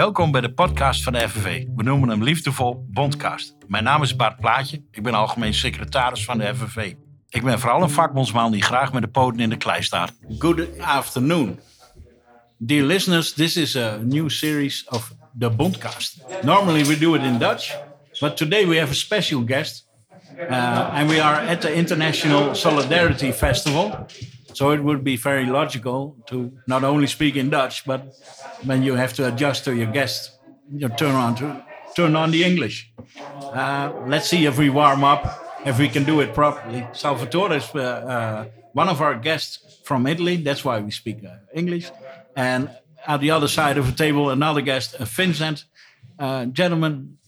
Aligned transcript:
Welkom 0.00 0.30
bij 0.30 0.40
de 0.40 0.52
podcast 0.52 1.02
van 1.02 1.12
de 1.12 1.28
FNV. 1.28 1.64
We 1.76 1.82
noemen 1.82 2.08
hem 2.08 2.22
liefdevol 2.22 2.84
Bondcast. 2.88 3.56
Mijn 3.66 3.84
naam 3.84 4.02
is 4.02 4.16
Bart 4.16 4.40
Plaatje. 4.40 4.82
Ik 4.90 5.02
ben 5.02 5.14
algemeen 5.14 5.54
secretaris 5.54 6.24
van 6.24 6.38
de 6.38 6.54
FNV. 6.54 6.92
Ik 7.28 7.42
ben 7.42 7.60
vooral 7.60 7.82
een 7.82 7.90
vakbondsman 7.90 8.52
die 8.52 8.62
graag 8.62 8.92
met 8.92 9.02
de 9.02 9.08
poten 9.08 9.40
in 9.40 9.50
de 9.50 9.56
klei 9.56 9.82
staat. 9.82 10.12
Good 10.38 10.80
afternoon. 10.80 11.60
Dear 12.58 12.84
listeners, 12.84 13.32
this 13.32 13.56
is 13.56 13.76
a 13.76 13.96
new 14.02 14.30
series 14.30 14.86
of 14.88 15.14
the 15.38 15.50
Bondcast. 15.50 16.16
Normally 16.42 16.84
we 16.84 16.98
do 16.98 17.14
it 17.14 17.22
in 17.22 17.38
Dutch, 17.38 17.76
but 18.20 18.36
today 18.36 18.66
we 18.66 18.78
have 18.78 18.90
a 18.90 18.94
special 18.94 19.44
guest. 19.44 19.88
Uh, 20.38 20.94
and 20.94 21.10
we 21.10 21.22
are 21.22 21.46
at 21.46 21.60
the 21.60 21.74
International 21.74 22.54
Solidarity 22.54 23.32
Festival. 23.32 24.06
So 24.54 24.70
it 24.72 24.82
would 24.82 25.04
be 25.04 25.16
very 25.16 25.46
logical 25.46 26.16
to 26.26 26.52
not 26.66 26.84
only 26.84 27.06
speak 27.06 27.36
in 27.36 27.50
Dutch, 27.50 27.84
but 27.84 28.14
when 28.64 28.82
you 28.82 28.94
have 28.94 29.12
to 29.14 29.28
adjust 29.28 29.64
to 29.64 29.74
your 29.74 29.90
guest, 29.90 30.38
you 30.72 30.88
turn 30.88 31.14
on 31.14 31.34
to 31.36 31.64
turn 31.94 32.16
on 32.16 32.30
the 32.30 32.44
English. 32.44 32.92
Uh, 33.42 33.92
let's 34.06 34.28
see 34.28 34.46
if 34.46 34.58
we 34.58 34.70
warm 34.70 35.04
up, 35.04 35.22
if 35.64 35.78
we 35.78 35.88
can 35.88 36.04
do 36.04 36.20
it 36.20 36.34
properly. 36.34 36.86
Salvatore 36.92 37.56
is 37.56 37.70
uh, 37.74 37.80
uh, 37.80 38.44
one 38.72 38.88
of 38.88 39.00
our 39.00 39.14
guests 39.14 39.80
from 39.84 40.06
Italy. 40.06 40.36
That's 40.36 40.64
why 40.64 40.80
we 40.80 40.90
speak 40.90 41.24
uh, 41.24 41.36
English. 41.54 41.90
And 42.36 42.70
at 43.06 43.20
the 43.20 43.30
other 43.30 43.48
side 43.48 43.78
of 43.78 43.86
the 43.86 43.92
table, 43.92 44.30
another 44.30 44.60
guest, 44.60 44.94
uh, 44.94 45.04
Vincent. 45.04 45.64
Uh, 46.18 46.44
gentlemen, 46.46 47.18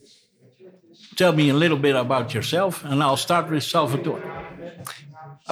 tell 1.16 1.32
me 1.32 1.48
a 1.48 1.54
little 1.54 1.78
bit 1.78 1.96
about 1.96 2.34
yourself, 2.34 2.84
and 2.84 3.02
I'll 3.02 3.16
start 3.16 3.50
with 3.50 3.62
Salvatore. 3.62 4.41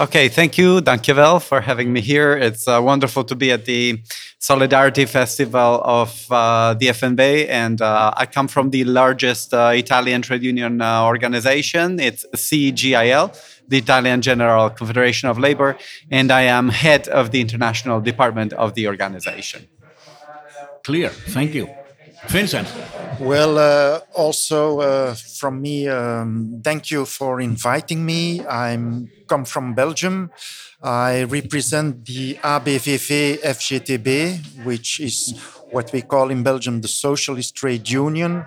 Okay, 0.01 0.31
thank 0.31 0.57
you, 0.57 0.81
dankjewel, 0.81 1.43
for 1.43 1.61
having 1.61 1.93
me 1.93 2.01
here. 2.01 2.35
It's 2.35 2.67
uh, 2.67 2.81
wonderful 2.83 3.23
to 3.25 3.35
be 3.35 3.53
at 3.53 3.67
the 3.67 4.01
Solidarity 4.39 5.05
Festival 5.05 5.83
of 5.85 6.27
uh, 6.33 6.73
the 6.73 6.87
FNV, 6.87 7.47
and 7.51 7.83
uh, 7.83 8.11
I 8.17 8.25
come 8.25 8.49
from 8.49 8.71
the 8.71 8.85
largest 8.85 9.53
uh, 9.53 9.73
Italian 9.75 10.23
trade 10.23 10.43
union 10.43 10.81
uh, 10.81 11.05
organization. 11.05 12.01
It's 12.01 12.25
CGIL, 12.35 13.37
the 13.69 13.77
Italian 13.77 14.23
General 14.23 14.71
Confederation 14.71 15.29
of 15.29 15.39
Labor, 15.39 15.77
and 16.11 16.33
I 16.33 16.43
am 16.45 16.71
head 16.71 17.07
of 17.09 17.31
the 17.31 17.43
international 17.43 18.01
department 18.01 18.55
of 18.55 18.73
the 18.73 18.89
organization. 18.89 19.69
Clear, 20.83 21.11
thank 21.11 21.53
you. 21.53 21.69
Vincent. 22.29 22.69
Well, 23.19 23.59
uh, 23.59 24.01
also 24.15 24.81
uh, 24.81 25.15
from 25.15 25.61
me, 25.61 25.89
um, 25.89 26.61
thank 26.63 26.91
you 26.91 27.05
for 27.05 27.41
inviting 27.41 28.05
me. 28.05 28.41
I 28.41 28.79
come 29.27 29.45
from 29.45 29.75
Belgium. 29.75 30.31
I 30.83 31.25
represent 31.25 32.07
the 32.07 32.35
ABVV 32.37 33.41
FGTB, 33.43 34.65
which 34.65 35.01
is 35.01 35.39
what 35.71 35.93
we 35.93 36.03
call 36.03 36.31
in 36.31 36.43
Belgium 36.43 36.81
the 36.81 36.89
Socialist 36.89 37.55
Trade 37.55 37.89
Union. 37.89 38.47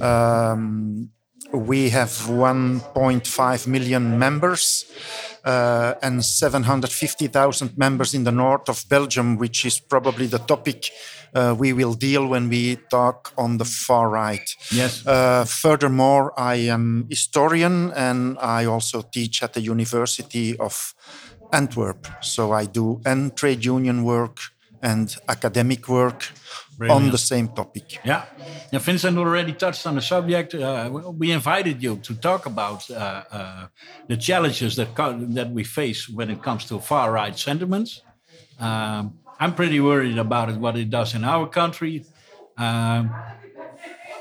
Um, 0.00 1.10
we 1.52 1.90
have 1.90 2.10
1.5 2.10 3.66
million 3.66 4.18
members 4.18 4.90
uh, 5.44 5.94
and 6.02 6.24
750,000 6.24 7.76
members 7.76 8.14
in 8.14 8.24
the 8.24 8.32
north 8.32 8.68
of 8.68 8.84
Belgium, 8.88 9.36
which 9.36 9.64
is 9.64 9.78
probably 9.78 10.26
the 10.26 10.38
topic 10.38 10.90
uh, 11.34 11.54
we 11.58 11.72
will 11.72 11.94
deal 11.94 12.26
when 12.26 12.48
we 12.48 12.76
talk 12.90 13.32
on 13.38 13.58
the 13.58 13.64
far 13.64 14.08
right. 14.10 14.54
Yes. 14.70 15.06
Uh, 15.06 15.44
furthermore, 15.44 16.38
I 16.38 16.56
am 16.56 17.06
historian 17.08 17.92
and 17.92 18.38
I 18.38 18.66
also 18.66 19.02
teach 19.02 19.42
at 19.42 19.54
the 19.54 19.60
University 19.60 20.56
of 20.58 20.94
Antwerp. 21.52 22.06
So 22.20 22.52
I 22.52 22.66
do 22.66 23.00
and 23.04 23.34
trade 23.36 23.64
union 23.64 24.04
work 24.04 24.38
and 24.82 25.16
academic 25.28 25.88
work 25.88 26.28
on 26.90 27.10
the 27.10 27.18
same 27.18 27.48
topic. 27.48 27.98
Yeah. 28.04 28.24
yeah, 28.70 28.78
Vincent 28.78 29.18
already 29.18 29.52
touched 29.52 29.86
on 29.86 29.94
the 29.94 30.02
subject. 30.02 30.54
Uh, 30.54 30.90
we 31.16 31.30
invited 31.30 31.82
you 31.82 31.96
to 31.96 32.14
talk 32.14 32.46
about 32.46 32.90
uh, 32.90 32.94
uh, 33.30 33.66
the 34.08 34.16
challenges 34.16 34.76
that 34.76 34.94
that 35.34 35.50
we 35.50 35.64
face 35.64 36.08
when 36.08 36.30
it 36.30 36.42
comes 36.42 36.64
to 36.66 36.78
far 36.80 37.12
right 37.12 37.38
sentiments. 37.38 38.02
Um, 38.58 39.18
I'm 39.40 39.54
pretty 39.54 39.80
worried 39.80 40.18
about 40.18 40.50
it, 40.50 40.56
what 40.56 40.76
it 40.76 40.88
does 40.90 41.14
in 41.14 41.24
our 41.24 41.48
country. 41.48 42.04
Um, 42.56 43.10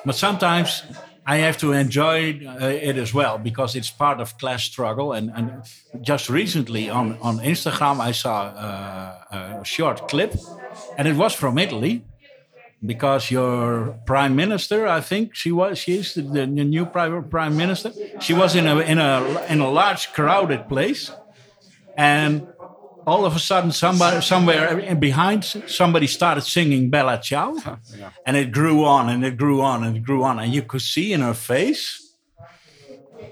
but 0.04 0.16
sometimes 0.16 0.84
I 1.26 1.38
have 1.38 1.58
to 1.60 1.74
enjoy 1.74 2.42
uh, 2.48 2.66
it 2.66 2.98
as 2.98 3.14
well 3.14 3.38
because 3.38 3.76
it's 3.76 3.92
part 3.92 4.20
of 4.20 4.38
class 4.38 4.64
struggle. 4.64 5.14
And, 5.14 5.32
and 5.36 5.64
just 6.02 6.30
recently 6.30 6.90
on, 6.90 7.18
on 7.22 7.38
Instagram, 7.40 8.00
I 8.00 8.12
saw 8.12 8.42
uh, 8.42 9.60
a 9.62 9.66
short 9.66 10.08
clip, 10.08 10.34
and 10.98 11.08
it 11.08 11.16
was 11.16 11.34
from 11.34 11.58
Italy 11.58 12.04
because 12.84 13.30
your 13.30 14.00
prime 14.06 14.36
minister, 14.36 14.88
I 14.88 15.02
think 15.02 15.36
she 15.36 15.52
was, 15.52 15.78
she 15.78 15.98
is 15.98 16.16
the, 16.16 16.24
the 16.24 16.46
new 16.48 16.86
prime, 16.86 17.30
prime 17.30 17.56
minister. 17.56 17.92
She 18.20 18.34
was 18.34 18.56
in 18.56 18.68
a 18.68 18.80
in 18.80 18.98
a 18.98 19.46
in 19.50 19.60
a 19.60 19.70
large 19.70 20.14
crowded 20.14 20.68
place, 20.68 21.12
and 21.96 22.48
all 23.06 23.26
of 23.26 23.36
a 23.36 23.40
sudden 23.40 23.72
somebody 23.72 24.22
somewhere 24.22 24.96
behind 24.96 25.44
somebody 25.68 26.08
started 26.08 26.42
singing 26.42 26.90
bella 26.90 27.20
ciao 27.22 27.56
yeah. 27.98 28.12
and 28.26 28.38
it 28.38 28.52
grew 28.52 28.86
on 28.86 29.10
and 29.10 29.26
it 29.26 29.38
grew 29.38 29.62
on 29.62 29.84
and 29.84 29.98
it 29.98 30.04
grew 30.04 30.24
on 30.24 30.40
and 30.40 30.54
you 30.54 30.62
could 30.62 30.82
see 30.82 31.12
in 31.12 31.22
her 31.22 31.34
face 31.34 32.16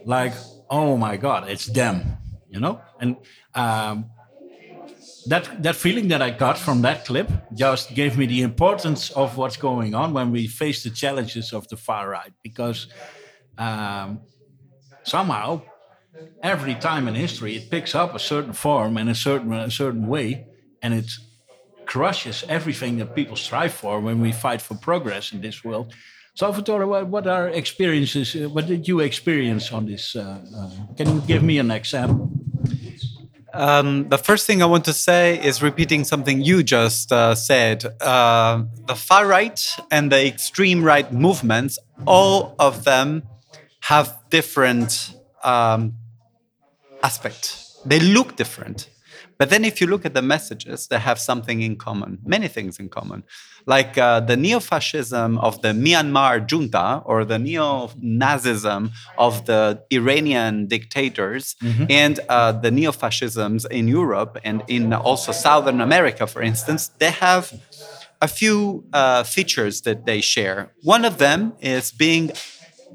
like 0.05 0.33
oh 0.69 0.97
my 0.97 1.17
god 1.17 1.47
it's 1.47 1.67
them 1.67 2.17
you 2.49 2.59
know 2.59 2.81
and 2.99 3.15
um, 3.53 4.09
that 5.29 5.45
that 5.63 5.75
feeling 5.75 6.07
that 6.07 6.21
i 6.21 6.29
got 6.45 6.57
from 6.57 6.81
that 6.81 7.05
clip 7.05 7.29
just 7.53 7.85
gave 7.95 8.17
me 8.17 8.25
the 8.25 8.41
importance 8.41 9.11
of 9.11 9.37
what's 9.37 9.57
going 9.57 9.93
on 9.95 10.13
when 10.13 10.31
we 10.31 10.47
face 10.47 10.83
the 10.83 10.89
challenges 10.89 11.53
of 11.53 11.67
the 11.69 11.77
far 11.77 12.09
right 12.09 12.33
because 12.43 12.87
um, 13.57 14.21
somehow 15.03 15.61
every 16.43 16.75
time 16.75 17.07
in 17.07 17.15
history 17.15 17.55
it 17.55 17.69
picks 17.69 17.95
up 17.95 18.15
a 18.15 18.19
certain 18.19 18.53
form 18.53 18.97
and 18.97 19.09
a 19.09 19.15
certain 19.15 19.51
a 19.53 19.71
certain 19.71 20.07
way, 20.07 20.47
and 20.81 20.93
it 20.93 21.11
crushes 21.85 22.43
everything 22.47 22.97
that 22.97 23.15
people 23.15 23.35
strive 23.35 23.73
for 23.73 23.99
when 23.99 24.21
we 24.21 24.31
fight 24.31 24.61
for 24.61 24.75
progress 24.75 25.33
in 25.33 25.41
this 25.41 25.63
world. 25.63 25.93
Salvatore, 26.35 26.85
what, 26.87 27.07
what 27.07 27.27
are 27.27 27.49
experiences? 27.49 28.35
What 28.47 28.67
did 28.67 28.87
you 28.87 28.99
experience 28.99 29.73
on 29.73 29.87
this? 29.87 30.15
Uh, 30.15 30.39
uh, 30.55 30.69
can 30.95 31.15
you 31.15 31.21
give 31.21 31.43
me 31.43 31.57
an 31.57 31.71
example? 31.71 32.28
Um, 33.53 34.09
the 34.09 34.17
first 34.17 34.45
thing 34.45 34.61
I 34.61 34.65
want 34.65 34.85
to 34.85 34.93
say 34.93 35.43
is 35.43 35.61
repeating 35.61 36.03
something 36.03 36.41
you 36.41 36.63
just 36.63 37.11
uh, 37.11 37.35
said. 37.35 37.85
Uh, 38.01 38.63
the 38.85 38.95
far 38.95 39.25
right 39.27 39.59
and 39.91 40.11
the 40.11 40.25
extreme 40.27 40.83
right 40.83 41.11
movements, 41.11 41.79
all 42.05 42.55
of 42.59 42.83
them 42.83 43.23
have 43.81 44.17
different 44.29 45.15
um, 45.43 45.95
aspect. 47.03 47.65
They 47.85 47.99
look 47.99 48.35
different. 48.35 48.89
But 49.39 49.49
then, 49.49 49.63
if 49.63 49.79
you 49.79 49.87
look 49.87 50.05
at 50.05 50.13
the 50.13 50.21
messages, 50.21 50.87
they 50.87 50.99
have 50.99 51.17
something 51.17 51.61
in 51.61 51.77
common, 51.77 52.19
many 52.25 52.49
things 52.49 52.77
in 52.77 52.89
common. 52.89 53.23
Like 53.65 53.97
uh, 53.97 54.19
the 54.19 54.35
neo 54.35 54.59
fascism 54.59 55.37
of 55.37 55.61
the 55.61 55.69
Myanmar 55.69 56.45
junta 56.45 57.01
or 57.05 57.23
the 57.23 57.39
neo 57.39 57.87
Nazism 58.03 58.91
of 59.17 59.45
the 59.45 59.81
Iranian 59.91 60.67
dictators 60.67 61.55
mm-hmm. 61.63 61.85
and 61.89 62.19
uh, 62.27 62.51
the 62.51 62.69
neo 62.69 62.91
fascisms 62.91 63.63
in 63.65 63.87
Europe 63.87 64.37
and 64.43 64.61
in 64.67 64.91
also 64.91 65.31
Southern 65.31 65.79
America, 65.79 66.27
for 66.27 66.41
instance, 66.41 66.89
they 66.99 67.11
have 67.11 67.53
a 68.21 68.27
few 68.27 68.83
uh, 68.91 69.23
features 69.23 69.81
that 69.83 70.05
they 70.05 70.19
share. 70.19 70.73
One 70.83 71.05
of 71.05 71.17
them 71.17 71.53
is 71.61 71.91
being 71.91 72.31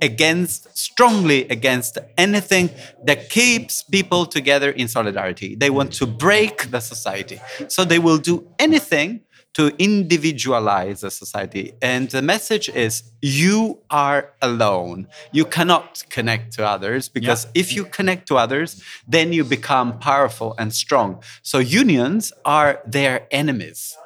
against, 0.02 0.76
strongly 0.76 1.48
against 1.48 1.98
anything 2.18 2.70
that 3.04 3.30
keeps 3.30 3.82
people 3.82 4.26
together 4.26 4.70
in 4.70 4.88
solidarity. 4.88 5.54
They 5.54 5.70
want 5.70 5.92
to 5.94 6.06
break 6.06 6.70
the 6.70 6.80
society. 6.80 7.40
So 7.68 7.84
they 7.84 7.98
will 7.98 8.18
do 8.18 8.46
anything 8.58 9.22
to 9.54 9.72
individualize 9.78 11.00
the 11.02 11.10
society. 11.10 11.74
And 11.80 12.10
the 12.10 12.22
message 12.22 12.68
is 12.68 13.04
you 13.22 13.78
are 13.88 14.32
alone. 14.42 15.06
You 15.32 15.44
cannot 15.44 16.04
connect 16.10 16.52
to 16.54 16.66
others 16.66 17.08
because 17.08 17.44
yeah. 17.44 17.60
if 17.62 17.72
you 17.72 17.84
connect 17.84 18.26
to 18.28 18.36
others, 18.36 18.82
then 19.06 19.32
you 19.32 19.44
become 19.44 19.98
powerful 20.00 20.56
and 20.58 20.74
strong. 20.74 21.22
So 21.42 21.58
unions 21.58 22.32
are 22.44 22.80
their 22.84 23.28
enemies 23.30 23.96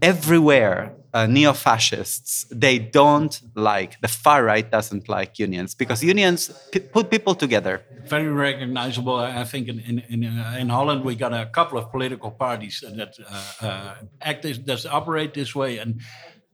everywhere 0.00 0.94
uh, 1.14 1.26
neo-fascists 1.26 2.46
they 2.50 2.78
don't 2.78 3.42
like 3.54 4.00
the 4.00 4.08
far 4.08 4.44
right 4.44 4.70
doesn't 4.70 5.08
like 5.08 5.38
unions 5.38 5.74
because 5.74 6.02
unions 6.02 6.50
put 6.92 7.10
people 7.10 7.34
together. 7.34 7.82
Very 8.06 8.28
recognizable 8.28 9.16
i 9.16 9.44
think 9.44 9.68
in 9.68 9.78
in, 9.80 9.98
in, 10.08 10.38
uh, 10.38 10.56
in 10.58 10.68
holland 10.68 11.04
we 11.04 11.14
got 11.14 11.32
a 11.32 11.46
couple 11.46 11.78
of 11.78 11.90
political 11.90 12.30
parties 12.30 12.82
that 12.96 13.18
uh, 13.20 13.66
uh, 13.66 13.94
act 14.20 14.42
this, 14.42 14.58
that 14.58 14.86
operate 14.86 15.34
this 15.34 15.54
way. 15.54 15.78
And 15.78 16.00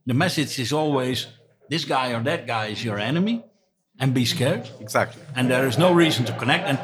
the 0.07 0.15
message 0.15 0.59
is 0.59 0.73
always 0.73 1.27
this 1.69 1.85
guy 1.85 2.13
or 2.13 2.23
that 2.23 2.47
guy 2.47 2.67
is 2.67 2.85
your 2.85 2.99
enemy 2.99 3.45
and 4.01 4.15
be 4.15 4.25
scared. 4.25 4.69
Exactly. 4.81 5.23
And 5.35 5.51
there 5.51 5.67
is 5.67 5.79
no 5.79 5.93
reason 5.93 6.25
to 6.27 6.33
connect. 6.33 6.65
And 6.67 6.79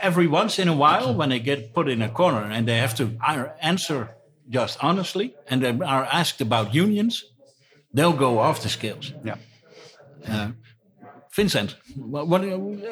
every 0.00 0.26
once 0.26 0.58
in 0.58 0.68
a 0.68 0.76
while 0.76 1.14
when 1.14 1.30
they 1.30 1.38
get 1.38 1.72
put 1.72 1.88
in 1.88 2.02
a 2.02 2.08
corner 2.08 2.44
and 2.44 2.66
they 2.66 2.78
have 2.78 2.94
to 2.96 3.16
answer 3.60 4.10
just 4.52 4.78
honestly 4.82 5.34
and 5.48 5.62
they 5.62 5.70
are 5.96 6.04
asked 6.20 6.40
about 6.40 6.74
unions, 6.74 7.24
they'll 7.94 8.18
go 8.26 8.38
off 8.38 8.62
the 8.62 8.68
scales. 8.68 9.12
Yeah. 9.24 9.36
Uh, 10.28 10.50
Vincent, 11.34 11.76
what 11.96 12.28
what, 12.28 12.42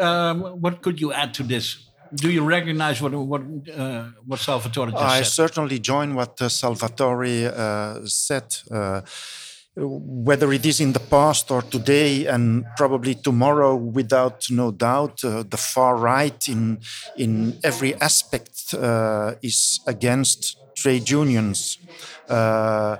uh, 0.00 0.34
what 0.34 0.80
could 0.82 1.00
you 1.00 1.12
add 1.12 1.34
to 1.34 1.42
this? 1.42 1.66
Do 2.14 2.28
you 2.30 2.42
recognize 2.42 3.00
what 3.02 3.12
what 3.12 3.42
uh, 3.82 4.04
what 4.26 4.40
Salvatore 4.40 4.90
just 4.90 5.04
I 5.04 5.22
said? 5.22 5.26
certainly 5.42 5.78
join 5.78 6.14
what 6.14 6.40
uh, 6.40 6.48
Salvatore 6.48 7.46
uh, 7.46 8.06
said. 8.06 8.56
Uh, 8.70 9.02
whether 9.76 10.52
it 10.52 10.66
is 10.66 10.80
in 10.80 10.92
the 10.92 11.00
past 11.00 11.50
or 11.50 11.62
today, 11.62 12.26
and 12.26 12.64
probably 12.76 13.14
tomorrow, 13.14 13.76
without 13.76 14.50
no 14.50 14.72
doubt, 14.72 15.24
uh, 15.24 15.44
the 15.48 15.56
far 15.56 15.96
right 15.96 16.48
in 16.48 16.80
in 17.16 17.58
every 17.62 17.94
aspect 18.00 18.74
uh, 18.74 19.34
is 19.42 19.80
against 19.86 20.56
trade 20.82 21.08
unions. 21.10 21.78
Uh, 22.28 22.96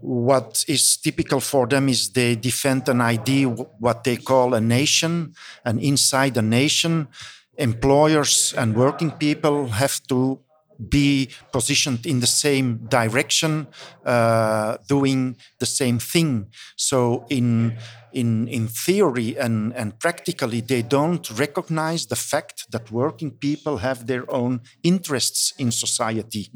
what 0.00 0.64
is 0.68 0.96
typical 0.96 1.40
for 1.40 1.66
them 1.66 1.88
is 1.88 2.10
they 2.10 2.36
defend 2.36 2.88
an 2.88 3.00
idea, 3.00 3.48
what 3.48 4.04
they 4.04 4.16
call 4.16 4.54
a 4.54 4.60
nation, 4.60 5.34
and 5.64 5.80
inside 5.80 6.36
a 6.36 6.42
nation, 6.42 7.08
employers 7.56 8.54
and 8.56 8.76
working 8.76 9.10
people 9.10 9.66
have 9.68 10.00
to 10.06 10.38
be 10.78 11.28
positioned 11.52 12.06
in 12.06 12.20
the 12.20 12.26
same 12.26 12.86
direction, 12.88 13.66
uh, 14.04 14.76
doing 14.88 15.36
the 15.58 15.66
same 15.66 15.98
thing. 15.98 16.46
So 16.76 17.24
in 17.28 17.76
in 18.12 18.48
in 18.48 18.68
theory 18.68 19.36
and 19.38 19.74
and 19.74 19.98
practically, 19.98 20.60
they 20.60 20.82
don't 20.82 21.28
recognize 21.38 22.06
the 22.06 22.16
fact 22.16 22.70
that 22.70 22.90
working 22.90 23.30
people 23.32 23.78
have 23.78 24.06
their 24.06 24.24
own 24.30 24.60
interests 24.82 25.52
in 25.58 25.72
society. 25.72 26.50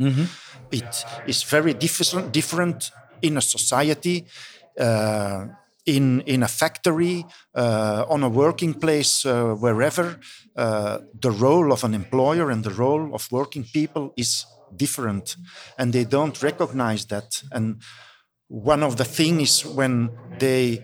It 0.70 1.04
is 1.26 1.42
very 1.42 1.74
different 1.74 2.32
different 2.32 2.90
in 3.20 3.36
a 3.36 3.42
society. 3.42 4.26
Uh, 4.78 5.46
in 5.84 6.20
in 6.26 6.42
a 6.42 6.48
factory, 6.48 7.24
uh, 7.54 8.04
on 8.08 8.22
a 8.22 8.28
working 8.28 8.74
place, 8.74 9.24
uh, 9.24 9.54
wherever, 9.54 10.18
uh, 10.56 10.98
the 11.20 11.30
role 11.30 11.72
of 11.72 11.84
an 11.84 11.94
employer 11.94 12.50
and 12.50 12.64
the 12.64 12.74
role 12.74 13.14
of 13.14 13.28
working 13.30 13.64
people 13.72 14.12
is 14.16 14.46
different, 14.76 15.36
and 15.76 15.92
they 15.92 16.04
don't 16.04 16.42
recognize 16.42 17.06
that. 17.06 17.42
And 17.50 17.82
one 18.48 18.82
of 18.82 18.96
the 18.96 19.04
things 19.04 19.64
is 19.64 19.66
when 19.66 20.10
they 20.38 20.82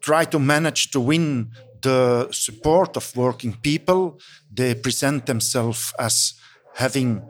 try 0.00 0.24
to 0.24 0.38
manage 0.38 0.90
to 0.90 1.00
win 1.00 1.50
the 1.82 2.28
support 2.32 2.96
of 2.96 3.16
working 3.16 3.56
people, 3.62 4.18
they 4.52 4.74
present 4.74 5.26
themselves 5.26 5.92
as 5.98 6.34
having 6.74 7.22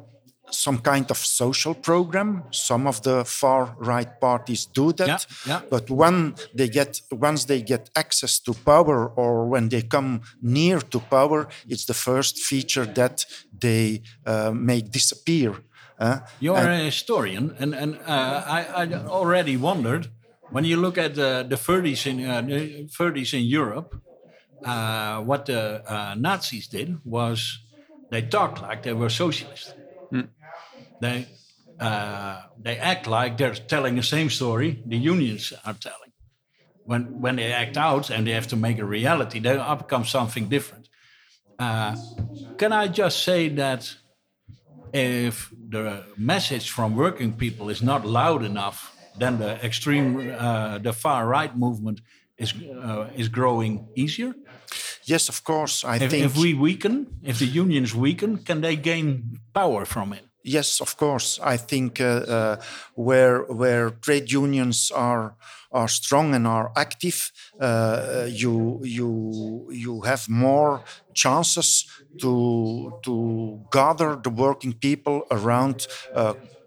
some 0.50 0.78
kind 0.78 1.10
of 1.10 1.16
social 1.18 1.74
program. 1.74 2.44
Some 2.50 2.86
of 2.88 3.00
the 3.02 3.24
far 3.24 3.74
right 3.78 4.20
parties 4.20 4.66
do 4.66 4.92
that. 4.92 5.08
Yeah, 5.08 5.18
yeah. 5.46 5.60
But 5.70 5.90
when 5.90 6.34
they 6.54 6.68
get 6.68 7.00
once 7.10 7.44
they 7.46 7.62
get 7.62 7.90
access 7.94 8.40
to 8.40 8.52
power 8.54 9.08
or 9.16 9.46
when 9.48 9.68
they 9.68 9.82
come 9.82 10.20
near 10.40 10.80
to 10.80 11.00
power, 11.00 11.48
it's 11.68 11.84
the 11.84 11.94
first 11.94 12.38
feature 12.38 12.86
that 12.94 13.26
they 13.60 14.02
uh, 14.26 14.52
make 14.52 14.90
disappear. 14.90 15.52
uh, 16.00 16.20
You're 16.40 16.56
and- 16.58 16.82
a 16.82 16.84
historian, 16.84 17.54
and 17.58 17.74
and 17.74 17.94
uh, 18.06 18.42
I, 18.58 18.84
I 18.84 18.92
already 19.08 19.56
wondered 19.56 20.08
when 20.50 20.64
you 20.64 20.80
look 20.80 20.98
at 20.98 21.14
the 21.14 21.44
the 21.48 21.56
30s 21.56 22.06
in 22.06 22.24
uh, 22.24 22.40
the 22.42 22.88
30s 22.88 23.32
in 23.34 23.44
Europe, 23.44 24.00
uh, 24.64 25.18
what 25.20 25.44
the 25.46 25.82
uh, 25.86 26.14
Nazis 26.16 26.68
did 26.68 26.98
was 27.04 27.58
they 28.10 28.22
talked 28.22 28.62
like 28.62 28.82
they 28.82 28.94
were 28.94 29.10
socialists. 29.10 29.74
They 31.00 31.26
uh, 31.80 32.42
they 32.60 32.76
act 32.78 33.06
like 33.06 33.36
they're 33.36 33.54
telling 33.54 33.96
the 33.96 34.02
same 34.02 34.30
story 34.30 34.82
the 34.86 34.96
unions 34.96 35.52
are 35.64 35.74
telling. 35.74 36.12
When 36.84 37.20
when 37.20 37.36
they 37.36 37.52
act 37.52 37.76
out 37.76 38.10
and 38.10 38.26
they 38.26 38.32
have 38.34 38.48
to 38.48 38.56
make 38.56 38.78
a 38.78 38.84
reality, 38.84 39.40
they 39.40 39.56
become 39.78 40.04
something 40.04 40.48
different. 40.48 40.88
Uh, 41.58 41.94
can 42.56 42.72
I 42.72 42.88
just 42.88 43.22
say 43.22 43.48
that 43.48 43.96
if 44.92 45.50
the 45.70 46.04
message 46.16 46.70
from 46.70 46.96
working 46.96 47.32
people 47.36 47.68
is 47.68 47.82
not 47.82 48.04
loud 48.06 48.42
enough, 48.42 48.96
then 49.18 49.38
the 49.38 49.64
extreme, 49.64 50.16
uh, 50.38 50.78
the 50.78 50.92
far 50.92 51.26
right 51.26 51.56
movement 51.56 52.00
is 52.36 52.54
uh, 52.54 53.06
is 53.16 53.28
growing 53.28 53.88
easier. 53.94 54.34
yes, 55.04 55.28
of 55.28 55.42
course, 55.42 55.84
I 55.84 55.96
If, 55.96 56.10
think 56.10 56.24
if 56.24 56.36
we 56.36 56.54
weaken, 56.54 57.06
if 57.22 57.38
the 57.38 57.46
unions 57.46 57.94
weaken, 57.94 58.38
can 58.44 58.60
they 58.60 58.76
gain 58.76 59.40
power 59.52 59.84
from 59.84 60.12
it? 60.12 60.27
Yes, 60.44 60.80
of 60.80 60.96
course. 60.96 61.38
I 61.42 61.56
think 61.56 62.00
uh, 62.00 62.04
uh, 62.04 62.56
where 62.94 63.42
where 63.44 63.90
trade 63.90 64.30
unions 64.30 64.90
are 64.94 65.36
are 65.72 65.88
strong 65.88 66.34
and 66.34 66.46
are 66.46 66.70
active, 66.76 67.30
uh, 67.60 68.26
you 68.30 68.80
you 68.84 69.68
you 69.70 70.02
have 70.02 70.28
more 70.28 70.82
chances 71.12 71.86
to 72.20 72.94
to 73.02 73.60
gather 73.70 74.16
the 74.16 74.30
working 74.30 74.72
people 74.74 75.22
around. 75.30 75.86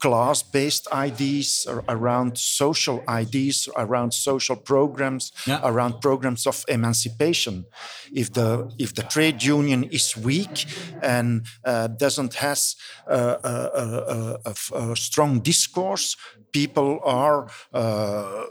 Uh, 0.04 0.10
class-based 0.10 0.88
ideas 0.94 1.66
ar- 1.70 1.84
around 1.88 2.38
social 2.38 3.04
ideas 3.08 3.68
around 3.76 4.14
social 4.14 4.56
programs 4.56 5.32
Yeah. 5.46 5.60
around 5.64 6.00
programs 6.02 6.48
of 6.48 6.64
emancipation 6.68 7.66
if 8.14 8.30
the 8.34 8.70
if 8.78 8.92
the 8.94 9.04
trade 9.04 9.44
union 9.44 9.84
is 9.84 10.16
weak 10.18 10.66
and 11.02 11.46
uh, 11.66 11.88
doesn't 12.00 12.34
has 12.36 12.76
uh, 13.08 13.36
a, 13.44 13.56
a, 13.84 14.38
a- 14.46 14.92
a 14.92 14.96
strong 14.96 15.42
discourse 15.44 16.18
people 16.52 17.00
are 17.04 17.48
uh, 17.74 18.46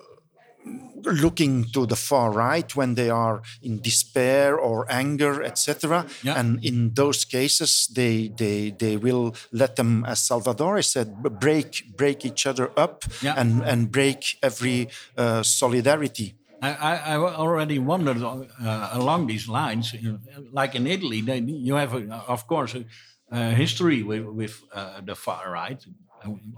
looking 1.05 1.65
to 1.73 1.87
the 1.87 1.97
far 1.97 2.31
right 2.31 2.77
when 2.77 2.95
they 2.95 3.11
are 3.11 3.43
in 3.63 3.81
despair 3.81 4.57
or 4.59 4.87
anger 4.91 5.43
etc 5.43 6.05
Yeah. 6.23 6.39
and 6.39 6.65
in 6.65 6.95
those 6.95 7.25
cases 7.25 7.89
they 7.95 8.29
they 8.29 8.71
they 8.71 8.97
will 8.97 9.35
let 9.53 9.77
them 9.77 10.05
as 10.05 10.21
Salvatore 10.21 10.83
said 10.83 11.23
break 11.41 11.97
break 11.97 12.25
each 12.25 12.47
other 12.47 12.71
up 12.77 13.05
Yeah. 13.23 13.41
and 13.41 13.63
and 13.63 13.91
break 13.91 14.39
every 14.43 14.89
uh, 15.17 15.43
solidarity 15.43 16.35
I, 16.63 17.15
I, 17.15 17.17
already 17.17 17.79
wondered 17.79 18.23
uh, 18.23 18.91
along 18.93 19.29
these 19.29 19.49
lines, 19.49 19.95
you 19.95 20.13
know, 20.13 20.19
like 20.53 20.75
in 20.75 20.87
Italy, 20.87 21.23
they, 21.23 21.39
you 21.39 21.77
have, 21.77 21.95
a, 21.95 22.15
of 22.29 22.47
course, 22.47 22.75
a, 22.75 22.85
a 23.33 23.53
history 23.53 24.03
with, 24.03 24.27
with 24.27 24.63
uh, 24.75 25.01
the 25.03 25.15
far 25.15 25.51
right. 25.51 25.83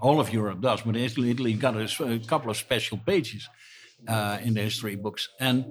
All 0.01 0.19
of 0.19 0.33
Europe 0.33 0.59
does, 0.59 0.81
but 0.81 0.97
Italy, 0.97 1.29
Italy 1.31 1.53
got 1.53 1.77
a 1.77 2.19
couple 2.27 2.51
of 2.51 2.57
special 2.57 2.97
pages 2.97 3.47
uh, 4.07 4.37
in 4.43 4.53
the 4.53 4.61
history 4.61 4.95
books. 4.95 5.29
And 5.39 5.65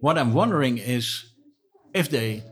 what 0.00 0.18
I'm 0.18 0.32
wondering 0.32 0.78
is 0.78 1.32
if 1.92 2.08
they 2.08 2.42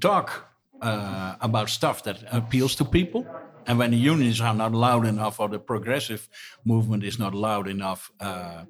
talk 0.00 0.50
uh, 0.80 1.36
about 1.40 1.70
stuff 1.70 2.02
that 2.04 2.22
appeals 2.30 2.74
to 2.76 2.84
people, 2.84 3.26
and 3.66 3.78
when 3.78 3.90
the 3.90 3.96
unions 3.96 4.40
are 4.40 4.54
not 4.54 4.72
loud 4.72 5.06
enough 5.06 5.40
or 5.40 5.48
the 5.48 5.58
progressive 5.58 6.28
movement 6.64 7.02
is 7.04 7.18
not 7.18 7.34
loud 7.34 7.66
enough, 7.68 8.12
uh, 8.20 8.64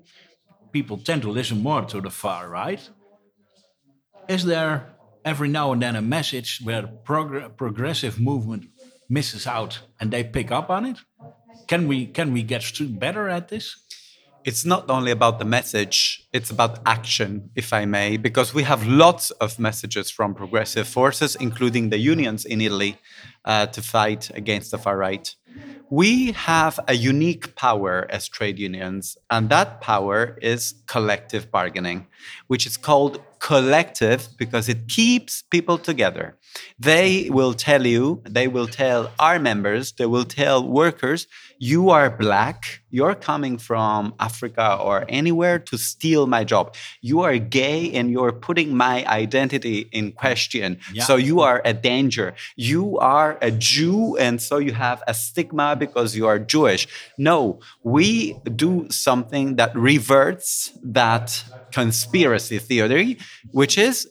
people 0.72 0.98
tend 0.98 1.22
to 1.22 1.30
listen 1.30 1.62
more 1.62 1.82
to 1.82 2.00
the 2.00 2.10
far 2.10 2.48
right. 2.48 2.88
Is 4.28 4.44
there 4.44 4.94
every 5.24 5.48
now 5.48 5.72
and 5.72 5.82
then 5.82 5.96
a 5.96 6.02
message 6.02 6.60
where 6.62 6.82
the 6.82 6.88
progr- 6.88 7.56
progressive 7.56 8.20
movement 8.20 8.70
misses 9.08 9.46
out 9.46 9.80
and 10.00 10.10
they 10.10 10.24
pick 10.24 10.50
up 10.50 10.70
on 10.70 10.86
it? 10.86 10.98
Can 11.66 11.88
we 11.88 12.06
can 12.06 12.32
we 12.32 12.42
get 12.42 12.62
better 12.98 13.28
at 13.28 13.48
this? 13.48 13.76
It's 14.44 14.64
not 14.64 14.90
only 14.90 15.10
about 15.10 15.38
the 15.38 15.44
message, 15.44 16.28
it's 16.32 16.50
about 16.50 16.78
action, 16.84 17.50
if 17.54 17.72
I 17.72 17.86
may, 17.86 18.18
because 18.18 18.52
we 18.52 18.62
have 18.64 18.86
lots 18.86 19.30
of 19.32 19.58
messages 19.58 20.10
from 20.10 20.34
progressive 20.34 20.86
forces, 20.86 21.34
including 21.34 21.88
the 21.90 21.98
unions 21.98 22.44
in 22.44 22.60
Italy, 22.60 22.98
uh, 23.44 23.66
to 23.66 23.80
fight 23.80 24.30
against 24.34 24.70
the 24.70 24.78
far 24.78 24.98
right. 24.98 25.34
We 25.90 26.32
have 26.32 26.80
a 26.88 26.94
unique 26.94 27.54
power 27.56 28.06
as 28.08 28.26
trade 28.26 28.58
unions, 28.58 29.16
and 29.30 29.48
that 29.50 29.80
power 29.80 30.38
is 30.42 30.74
collective 30.86 31.50
bargaining, 31.50 32.06
which 32.46 32.66
is 32.66 32.76
called 32.76 33.20
collective 33.44 34.28
because 34.38 34.70
it 34.70 34.88
keeps 34.88 35.42
people 35.42 35.76
together. 35.76 36.34
They 36.78 37.28
will 37.30 37.52
tell 37.52 37.86
you, 37.86 38.22
they 38.24 38.48
will 38.48 38.66
tell 38.66 39.12
our 39.18 39.38
members, 39.38 39.92
they 39.92 40.06
will 40.06 40.24
tell 40.24 40.66
workers, 40.66 41.26
you 41.58 41.90
are 41.90 42.08
black, 42.08 42.82
you're 42.90 43.14
coming 43.14 43.58
from 43.58 44.14
Africa 44.18 44.78
or 44.80 45.04
anywhere 45.08 45.58
to 45.58 45.76
steal 45.76 46.26
my 46.26 46.44
job. 46.44 46.74
You 47.02 47.20
are 47.22 47.36
gay 47.38 47.92
and 47.92 48.10
you're 48.10 48.32
putting 48.32 48.76
my 48.76 49.04
identity 49.06 49.88
in 49.92 50.12
question. 50.12 50.78
Yeah. 50.92 51.04
So 51.04 51.16
you 51.16 51.40
are 51.40 51.60
a 51.64 51.74
danger. 51.74 52.34
You 52.56 52.98
are 52.98 53.36
a 53.42 53.50
Jew 53.50 54.16
and 54.16 54.40
so 54.40 54.58
you 54.58 54.72
have 54.72 55.02
a 55.06 55.12
stigma 55.12 55.43
because 55.52 56.16
you 56.16 56.26
are 56.26 56.38
Jewish. 56.38 56.86
No, 57.18 57.60
we 57.82 58.34
do 58.56 58.86
something 58.90 59.56
that 59.56 59.74
reverts 59.76 60.72
that 60.82 61.44
conspiracy 61.72 62.58
theory, 62.58 63.18
which 63.52 63.76
is 63.78 64.08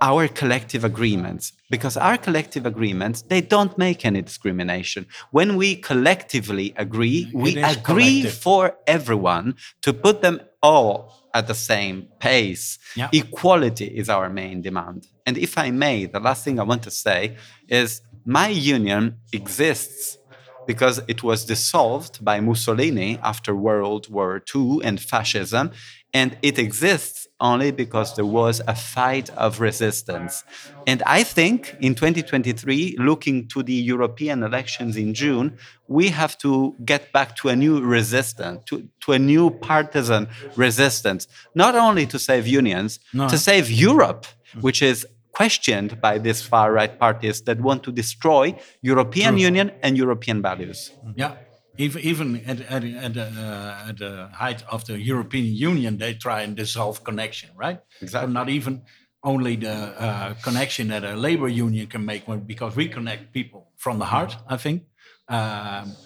our 0.00 0.26
collective 0.28 0.84
agreements. 0.84 1.52
because 1.70 1.96
our 1.96 2.18
collective 2.18 2.66
agreements 2.66 3.22
they 3.32 3.40
don't 3.40 3.78
make 3.78 4.04
any 4.04 4.20
discrimination 4.20 5.06
when 5.30 5.56
we 5.56 5.74
collectively 5.76 6.74
agree 6.76 7.30
we 7.32 7.56
agree 7.56 8.20
collective. 8.20 8.34
for 8.46 8.62
everyone 8.86 9.54
to 9.80 9.90
put 9.94 10.20
them 10.20 10.36
all 10.62 10.92
at 11.32 11.46
the 11.46 11.54
same 11.54 11.96
pace 12.18 12.78
Yeah. 12.94 13.08
equality 13.12 13.86
is 14.00 14.08
our 14.16 14.28
main 14.28 14.60
demand 14.68 15.06
and 15.26 15.34
if 15.38 15.56
i 15.56 15.70
may 15.70 16.04
the 16.16 16.20
last 16.20 16.40
thing 16.44 16.56
i 16.60 16.64
want 16.72 16.82
to 16.82 16.90
say 17.06 17.36
is 17.80 18.02
my 18.38 18.48
union 18.76 19.02
exists 19.32 20.18
because 20.66 21.00
it 21.08 21.22
was 21.22 21.44
dissolved 21.44 22.24
by 22.24 22.40
Mussolini 22.40 23.18
after 23.22 23.54
World 23.54 24.08
War 24.10 24.42
II 24.54 24.80
and 24.84 25.00
fascism, 25.00 25.70
and 26.14 26.36
it 26.42 26.58
exists 26.58 27.26
only 27.40 27.70
because 27.70 28.14
there 28.14 28.26
was 28.26 28.60
a 28.68 28.74
fight 28.74 29.30
of 29.30 29.60
resistance. 29.60 30.44
And 30.86 31.02
I 31.06 31.22
think 31.24 31.74
in 31.80 31.94
2023, 31.94 32.96
looking 32.98 33.48
to 33.48 33.62
the 33.62 33.72
European 33.72 34.42
elections 34.42 34.96
in 34.96 35.14
June, 35.14 35.56
we 35.88 36.08
have 36.10 36.36
to 36.38 36.76
get 36.84 37.12
back 37.12 37.34
to 37.36 37.48
a 37.48 37.56
new 37.56 37.80
resistance, 37.80 38.62
to, 38.66 38.88
to 39.00 39.12
a 39.12 39.18
new 39.18 39.50
partisan 39.50 40.28
resistance, 40.56 41.26
not 41.54 41.74
only 41.74 42.06
to 42.06 42.18
save 42.18 42.46
unions, 42.46 43.00
No. 43.12 43.28
to 43.28 43.38
save 43.38 43.70
Europe, 43.70 44.26
which 44.60 44.82
is 44.82 45.06
questioned 45.32 46.00
by 46.00 46.18
these 46.18 46.42
far 46.42 46.72
right 46.72 46.98
parties 46.98 47.42
that 47.42 47.60
want 47.60 47.82
to 47.82 47.92
destroy 47.92 48.54
European 48.82 49.38
Union 49.38 49.70
and 49.82 49.96
European 49.96 50.42
values. 50.42 50.92
Yeah, 51.16 51.34
even 51.78 52.02
even 52.02 52.36
at 52.46 52.60
at, 52.60 52.84
at, 52.84 53.14
the, 53.14 53.24
uh, 53.24 53.88
at 53.88 53.96
the 53.98 54.28
height 54.32 54.62
of 54.70 54.84
the 54.84 55.00
European 55.00 55.46
Union, 55.70 55.98
they 55.98 56.14
try 56.14 56.42
and 56.42 56.56
dissolve 56.56 57.02
connection, 57.02 57.50
right? 57.56 57.80
Exactly. 58.00 58.28
So 58.28 58.32
not 58.32 58.48
even 58.48 58.82
only 59.22 59.56
the 59.56 59.94
uh, 59.98 60.34
connection 60.42 60.88
that 60.88 61.04
a 61.04 61.14
labor 61.14 61.48
union 61.48 61.86
can 61.86 62.04
make, 62.04 62.24
because 62.46 62.76
we 62.76 62.88
connect 62.88 63.32
people 63.32 63.70
from 63.76 63.98
the 63.98 64.06
heart. 64.06 64.36
I 64.48 64.56
think. 64.56 64.82
Um, 65.28 65.96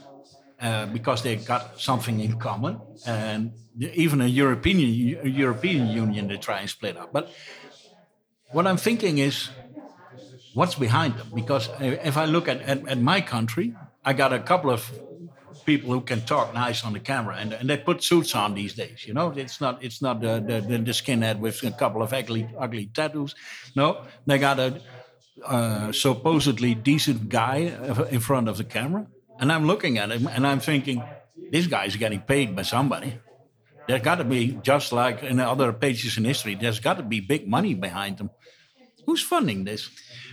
uh, 0.60 0.86
because 0.86 1.22
they 1.22 1.36
got 1.36 1.78
something 1.78 2.20
in 2.20 2.38
common, 2.38 2.80
and 3.06 3.52
even 3.78 4.20
a 4.20 4.26
European 4.26 4.78
a 5.22 5.28
European 5.28 5.88
Union 5.88 6.28
they 6.28 6.38
try 6.38 6.60
and 6.60 6.70
split 6.70 6.96
up. 6.96 7.12
But 7.12 7.30
what 8.52 8.66
I'm 8.66 8.76
thinking 8.76 9.18
is, 9.18 9.48
what's 10.54 10.74
behind 10.74 11.18
them? 11.18 11.30
Because 11.34 11.68
if 11.80 12.16
I 12.16 12.24
look 12.24 12.48
at, 12.48 12.62
at, 12.62 12.86
at 12.88 12.98
my 12.98 13.20
country, 13.20 13.74
I 14.04 14.12
got 14.12 14.32
a 14.32 14.38
couple 14.38 14.70
of 14.70 14.90
people 15.66 15.90
who 15.90 16.00
can 16.00 16.20
talk 16.22 16.54
nice 16.54 16.84
on 16.84 16.92
the 16.92 17.00
camera, 17.00 17.36
and, 17.36 17.52
and 17.52 17.68
they 17.68 17.76
put 17.76 18.02
suits 18.02 18.34
on 18.34 18.54
these 18.54 18.74
days. 18.74 19.04
You 19.06 19.14
know, 19.14 19.30
it's 19.36 19.60
not 19.60 19.82
it's 19.82 20.00
not 20.00 20.20
the 20.20 20.40
the, 20.40 20.60
the, 20.60 20.78
the 20.78 20.92
skinhead 20.92 21.40
with 21.40 21.62
a 21.64 21.72
couple 21.72 22.02
of 22.02 22.12
ugly 22.12 22.48
ugly 22.58 22.86
tattoos. 22.94 23.34
No, 23.74 24.04
they 24.26 24.38
got 24.38 24.58
a 24.58 24.80
uh, 25.44 25.92
supposedly 25.92 26.74
decent 26.74 27.28
guy 27.28 27.56
in 28.10 28.20
front 28.20 28.48
of 28.48 28.56
the 28.56 28.64
camera, 28.64 29.06
and 29.38 29.52
I'm 29.52 29.66
looking 29.66 29.98
at 29.98 30.10
him 30.10 30.26
and 30.28 30.46
I'm 30.46 30.60
thinking, 30.60 31.02
this 31.50 31.66
guy's 31.66 31.96
getting 31.96 32.20
paid 32.20 32.54
by 32.56 32.62
somebody. 32.62 33.18
There's 33.86 34.02
got 34.02 34.16
to 34.16 34.24
be 34.24 34.58
just 34.62 34.92
like 34.92 35.22
in 35.22 35.38
other 35.38 35.72
pages 35.72 36.16
in 36.18 36.24
history. 36.24 36.54
There's 36.54 36.80
got 36.80 36.96
to 36.96 37.02
be 37.02 37.20
big 37.20 37.46
money 37.46 37.74
behind 37.74 38.18
them. 38.18 38.30
Who's 39.06 39.22
funding 39.22 39.64
this? 39.64 39.88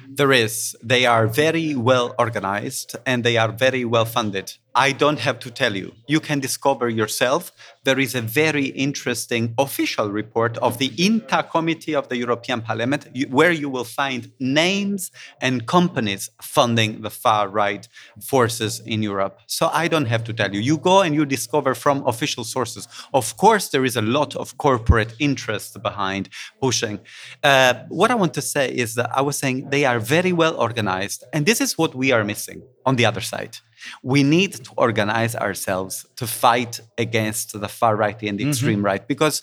There 0.09 0.31
is. 0.31 0.75
They 0.83 1.05
are 1.05 1.27
very 1.27 1.75
well 1.75 2.15
organized 2.17 2.95
and 3.05 3.23
they 3.23 3.37
are 3.37 3.51
very 3.51 3.85
well 3.85 4.05
funded. 4.05 4.57
I 4.75 4.91
don't 4.91 5.19
have 5.19 5.39
to 5.39 5.51
tell 5.51 5.75
you. 5.75 5.93
You 6.07 6.19
can 6.19 6.39
discover 6.39 6.89
yourself. 6.89 7.51
There 7.83 7.99
is 7.99 8.15
a 8.15 8.21
very 8.21 8.65
interesting 8.65 9.53
official 9.59 10.09
report 10.09 10.57
of 10.57 10.79
the 10.79 10.91
INTA 10.97 11.43
Committee 11.51 11.93
of 11.93 12.09
the 12.09 12.17
European 12.17 12.61
Parliament 12.61 13.07
where 13.29 13.51
you 13.51 13.69
will 13.69 13.83
find 13.83 14.31
names 14.39 15.11
and 15.41 15.67
companies 15.67 16.31
funding 16.41 17.01
the 17.01 17.11
far 17.11 17.49
right 17.49 17.87
forces 18.19 18.79
in 18.79 19.03
Europe. 19.03 19.39
So 19.45 19.69
I 19.71 19.87
don't 19.87 20.05
have 20.05 20.23
to 20.23 20.33
tell 20.33 20.51
you. 20.51 20.59
You 20.59 20.79
go 20.79 21.01
and 21.01 21.13
you 21.13 21.25
discover 21.25 21.75
from 21.75 22.05
official 22.07 22.43
sources. 22.43 22.87
Of 23.13 23.37
course, 23.37 23.69
there 23.69 23.85
is 23.85 23.95
a 23.95 24.01
lot 24.01 24.35
of 24.35 24.57
corporate 24.57 25.13
interest 25.19 25.81
behind 25.83 26.29
pushing. 26.59 26.99
Uh, 27.43 27.75
what 27.89 28.09
I 28.09 28.15
want 28.15 28.33
to 28.35 28.41
say 28.41 28.73
is 28.73 28.95
that 28.95 29.11
I 29.15 29.21
was 29.21 29.37
saying 29.37 29.69
they 29.69 29.85
are 29.85 29.99
very 29.99 30.33
well 30.33 30.55
organized, 30.55 31.23
and 31.31 31.45
this 31.45 31.61
is 31.61 31.77
what 31.77 31.93
we 31.93 32.11
are 32.11 32.23
missing 32.23 32.63
on 32.85 32.95
the 32.95 33.05
other 33.05 33.21
side. 33.21 33.57
We 34.01 34.23
need 34.23 34.53
to 34.65 34.71
organize 34.77 35.35
ourselves 35.35 36.05
to 36.15 36.27
fight 36.27 36.79
against 36.97 37.59
the 37.59 37.67
far 37.67 37.95
right 37.95 38.21
and 38.23 38.39
the 38.39 38.47
extreme 38.47 38.83
right 38.83 39.07
because 39.07 39.41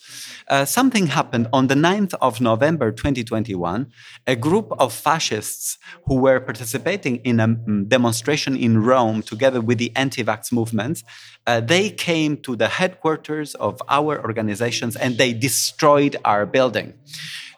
uh, 0.48 0.64
something 0.64 1.08
happened 1.08 1.48
on 1.52 1.66
the 1.66 1.74
9th 1.74 2.14
of 2.20 2.40
November 2.40 2.92
2021. 2.92 3.90
A 4.26 4.36
group 4.36 4.72
of 4.78 4.92
fascists 4.92 5.78
who 6.06 6.16
were 6.16 6.40
participating 6.40 7.16
in 7.18 7.40
a 7.40 7.48
mm, 7.48 7.88
demonstration 7.88 8.56
in 8.56 8.82
Rome 8.82 9.22
together 9.22 9.60
with 9.60 9.78
the 9.78 9.92
anti 9.96 10.22
vax 10.24 10.52
movement, 10.52 11.02
uh, 11.46 11.60
they 11.60 11.90
came 11.90 12.36
to 12.38 12.56
the 12.56 12.68
headquarters 12.68 13.54
of 13.56 13.80
our 13.88 14.20
organizations 14.20 14.96
and 14.96 15.18
they 15.18 15.32
destroyed 15.32 16.16
our 16.24 16.46
building. 16.46 16.94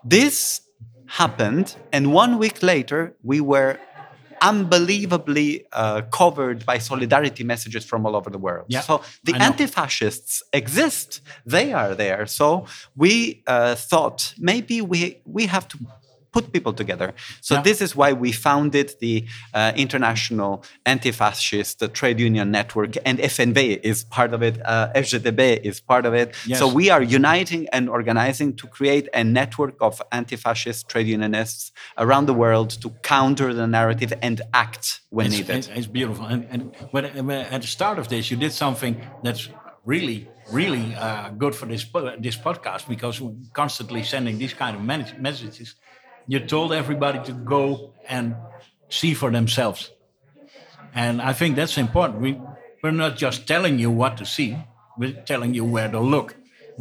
This 0.04 0.62
happened, 1.06 1.76
and 1.92 2.12
one 2.12 2.38
week 2.38 2.62
later, 2.62 3.14
we 3.22 3.40
were 3.40 3.78
unbelievably 4.42 5.66
uh, 5.72 6.02
covered 6.10 6.66
by 6.66 6.78
solidarity 6.78 7.44
messages 7.44 7.84
from 7.84 8.04
all 8.06 8.16
over 8.16 8.30
the 8.30 8.38
world. 8.38 8.66
Yeah, 8.68 8.80
so 8.80 9.02
the 9.24 9.34
anti-fascists 9.34 10.42
exist; 10.52 11.20
they 11.46 11.72
are 11.72 11.94
there. 11.94 12.26
So 12.26 12.66
we 12.96 13.42
uh, 13.46 13.74
thought 13.74 14.34
maybe 14.38 14.80
we 14.82 15.20
we 15.24 15.46
have 15.46 15.66
to 15.68 15.78
put 16.32 16.52
people 16.52 16.72
together. 16.72 17.08
So 17.40 17.54
Yeah. 17.54 17.62
this 17.62 17.80
is 17.80 17.90
why 18.00 18.12
we 18.24 18.32
founded 18.32 18.86
the 19.00 19.14
uh, 19.54 19.72
International 19.76 20.64
Anti-Fascist 20.86 21.76
Trade 21.92 22.18
Union 22.20 22.50
Network, 22.50 22.96
and 23.04 23.18
FNV 23.18 23.58
is 23.82 24.04
part 24.04 24.32
of 24.32 24.42
it. 24.42 24.54
Uh, 24.64 24.88
FGTB 24.94 25.40
is 25.62 25.80
part 25.80 26.04
of 26.06 26.14
it. 26.14 26.28
Yes. 26.46 26.58
So 26.58 26.66
we 26.68 26.90
are 26.90 27.02
uniting 27.02 27.68
and 27.72 27.88
organizing 27.88 28.56
to 28.56 28.66
create 28.66 29.08
a 29.14 29.22
network 29.24 29.74
of 29.80 30.00
anti-fascist 30.10 30.88
trade 30.88 31.06
unionists 31.06 31.72
around 31.98 32.26
the 32.26 32.34
world 32.34 32.70
to 32.82 32.88
counter 33.02 33.52
the 33.54 33.66
narrative 33.66 34.12
and 34.22 34.40
act 34.54 35.00
when 35.10 35.26
It's, 35.26 35.36
needed. 35.36 35.68
it's, 35.74 35.86
beautiful. 35.86 36.24
And, 36.26 36.46
and 36.50 36.60
when, 36.92 37.04
when 37.26 37.40
at 37.54 37.60
the 37.60 37.68
start 37.78 37.98
of 37.98 38.08
this, 38.08 38.30
you 38.30 38.36
did 38.36 38.52
something 38.52 38.94
that's 39.22 39.48
really, 39.84 40.28
really 40.50 40.94
uh, 40.94 41.30
good 41.42 41.54
for 41.54 41.66
this 41.66 41.84
this 42.26 42.36
podcast 42.36 42.88
because 42.88 43.20
we're 43.20 43.34
constantly 43.52 44.02
sending 44.02 44.38
these 44.38 44.54
kind 44.54 44.74
of 44.76 44.82
messages. 45.20 45.74
You 46.26 46.40
told 46.40 46.72
everybody 46.72 47.18
to 47.24 47.32
go 47.32 47.92
and 48.08 48.34
see 48.88 49.14
for 49.14 49.30
themselves, 49.30 49.90
and 50.94 51.20
I 51.20 51.32
think 51.32 51.56
that's 51.56 51.76
important. 51.78 52.20
We 52.20 52.40
we're 52.82 52.90
not 52.90 53.16
just 53.16 53.46
telling 53.46 53.78
you 53.78 53.90
what 53.90 54.16
to 54.18 54.24
see; 54.26 54.56
we're 54.98 55.22
telling 55.24 55.54
you 55.54 55.64
where 55.64 55.88
to 55.88 56.00
look, 56.00 56.36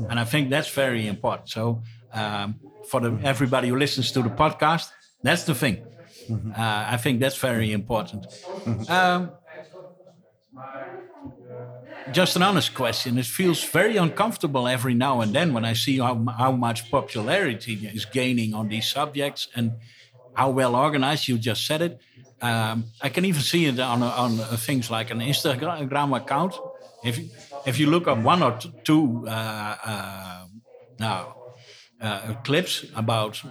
and 0.10 0.20
I 0.20 0.24
think 0.26 0.50
that's 0.50 0.70
very 0.70 1.08
important. 1.08 1.50
So 1.50 1.82
um, 2.14 2.60
for 2.90 3.00
the, 3.02 3.20
everybody 3.24 3.70
who 3.70 3.78
listens 3.78 4.12
to 4.14 4.22
the 4.22 4.30
podcast, 4.30 4.92
that's 5.24 5.44
the 5.44 5.56
thing. 5.56 5.86
Uh, 6.32 6.86
I 6.94 6.98
think 6.98 7.20
that's 7.20 7.38
very 7.38 7.72
important. 7.72 8.26
Um, 8.90 9.32
just 12.12 12.36
an 12.36 12.42
honest 12.42 12.74
question. 12.74 13.18
It 13.18 13.26
feels 13.26 13.64
very 13.64 13.98
uncomfortable 13.98 14.68
every 14.68 14.94
now 14.94 15.22
and 15.22 15.34
then 15.34 15.54
when 15.54 15.66
I 15.66 15.74
see 15.74 16.00
how, 16.00 16.26
how 16.38 16.52
much 16.52 16.90
popularity 16.90 17.90
is 17.94 18.06
gaining 18.06 18.54
on 18.54 18.70
these 18.70 18.88
subjects 18.88 19.48
and 19.56 19.74
how 20.34 20.50
well 20.50 20.76
organized. 20.76 21.28
You 21.28 21.38
just 21.38 21.66
said 21.66 21.82
it. 21.82 22.00
Um, 22.42 22.86
I 23.02 23.10
can 23.10 23.26
even 23.26 23.42
see 23.42 23.66
it 23.66 23.80
on, 23.80 24.02
on 24.02 24.38
things 24.58 24.90
like 24.90 25.12
an 25.12 25.20
Instagram 25.20 26.16
account. 26.18 26.56
If 27.04 27.20
you, 27.20 27.30
if 27.66 27.80
you 27.80 27.88
look 27.88 28.08
up 28.08 28.20
one 28.20 28.42
or 28.42 28.58
two 28.84 29.26
uh, 29.28 29.76
uh, 29.84 30.46
now 31.00 31.36
uh, 32.02 32.34
clips 32.44 32.86
about 32.96 33.42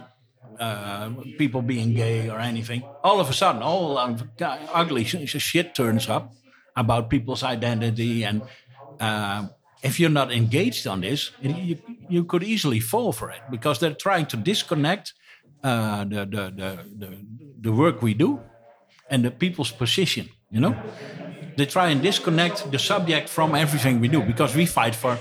uh, 0.59 1.09
people 1.37 1.61
being 1.61 1.93
gay 1.93 2.29
or 2.29 2.39
anything, 2.39 2.83
all 3.03 3.19
of 3.19 3.29
a 3.29 3.33
sudden, 3.33 3.61
all 3.61 3.97
ugly 4.73 5.05
sh- 5.05 5.25
sh- 5.25 5.41
shit 5.41 5.73
turns 5.73 6.09
up 6.09 6.33
about 6.75 7.09
people's 7.09 7.43
identity. 7.43 8.23
And 8.23 8.41
uh, 8.99 9.47
if 9.83 9.99
you're 9.99 10.09
not 10.09 10.31
engaged 10.31 10.87
on 10.87 11.01
this, 11.01 11.31
you, 11.41 11.77
you 12.09 12.23
could 12.23 12.43
easily 12.43 12.79
fall 12.79 13.11
for 13.11 13.31
it 13.31 13.41
because 13.49 13.79
they're 13.79 13.93
trying 13.93 14.25
to 14.27 14.37
disconnect 14.37 15.13
uh, 15.63 16.03
the, 16.05 16.25
the, 16.25 16.53
the, 16.55 16.79
the, 16.97 17.17
the 17.61 17.71
work 17.71 18.01
we 18.01 18.13
do 18.13 18.39
and 19.09 19.23
the 19.23 19.31
people's 19.31 19.71
position, 19.71 20.29
you 20.49 20.59
know? 20.59 20.75
They 21.57 21.65
try 21.65 21.89
and 21.89 22.01
disconnect 22.01 22.71
the 22.71 22.79
subject 22.79 23.27
from 23.29 23.55
everything 23.55 23.99
we 23.99 24.07
do 24.07 24.21
because 24.21 24.55
we 24.55 24.65
fight 24.65 24.95
for 24.95 25.17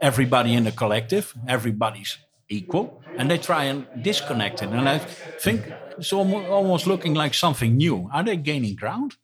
everybody 0.00 0.54
in 0.54 0.64
the 0.64 0.72
collective, 0.72 1.34
everybody's 1.48 2.18
equal, 2.48 3.02
and 3.16 3.30
they 3.30 3.38
try 3.38 3.64
and 3.64 3.86
disconnect 4.02 4.62
it. 4.62 4.68
And 4.68 4.88
I 4.88 4.98
think 4.98 5.72
it's 5.96 6.12
almost 6.12 6.86
looking 6.86 7.14
like 7.14 7.34
something 7.34 7.76
new. 7.76 8.08
Are 8.12 8.22
they 8.22 8.36
gaining 8.36 8.76
ground? 8.76 9.16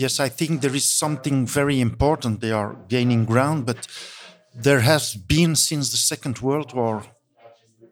Yes, 0.00 0.18
I 0.18 0.30
think 0.30 0.62
there 0.62 0.74
is 0.74 0.88
something 0.88 1.46
very 1.46 1.78
important. 1.78 2.40
They 2.40 2.52
are 2.52 2.74
gaining 2.88 3.26
ground, 3.26 3.66
but 3.66 3.86
there 4.54 4.80
has 4.80 5.14
been 5.14 5.54
since 5.54 5.90
the 5.90 5.98
Second 5.98 6.38
World 6.38 6.72
War 6.72 7.02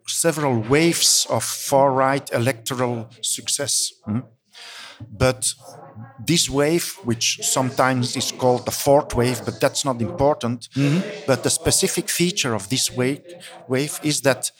several 0.06 0.58
waves 0.70 1.26
of 1.28 1.44
far 1.44 1.92
right 1.92 2.32
electoral 2.32 3.10
success. 3.20 3.92
Hmm? 4.06 4.20
But 5.10 5.52
this 6.26 6.48
wave, 6.48 6.96
which 7.04 7.40
sometimes 7.42 8.16
is 8.16 8.32
called 8.32 8.64
the 8.64 8.70
fourth 8.84 9.14
wave, 9.14 9.44
but 9.44 9.60
that's 9.60 9.84
not 9.84 10.00
important. 10.00 10.68
But 11.26 11.42
the 11.42 11.50
specific 11.50 12.08
feature 12.08 12.54
of 12.54 12.70
this 12.70 12.90
wave, 12.90 13.20
wave 13.68 14.00
is 14.02 14.22
that 14.22 14.50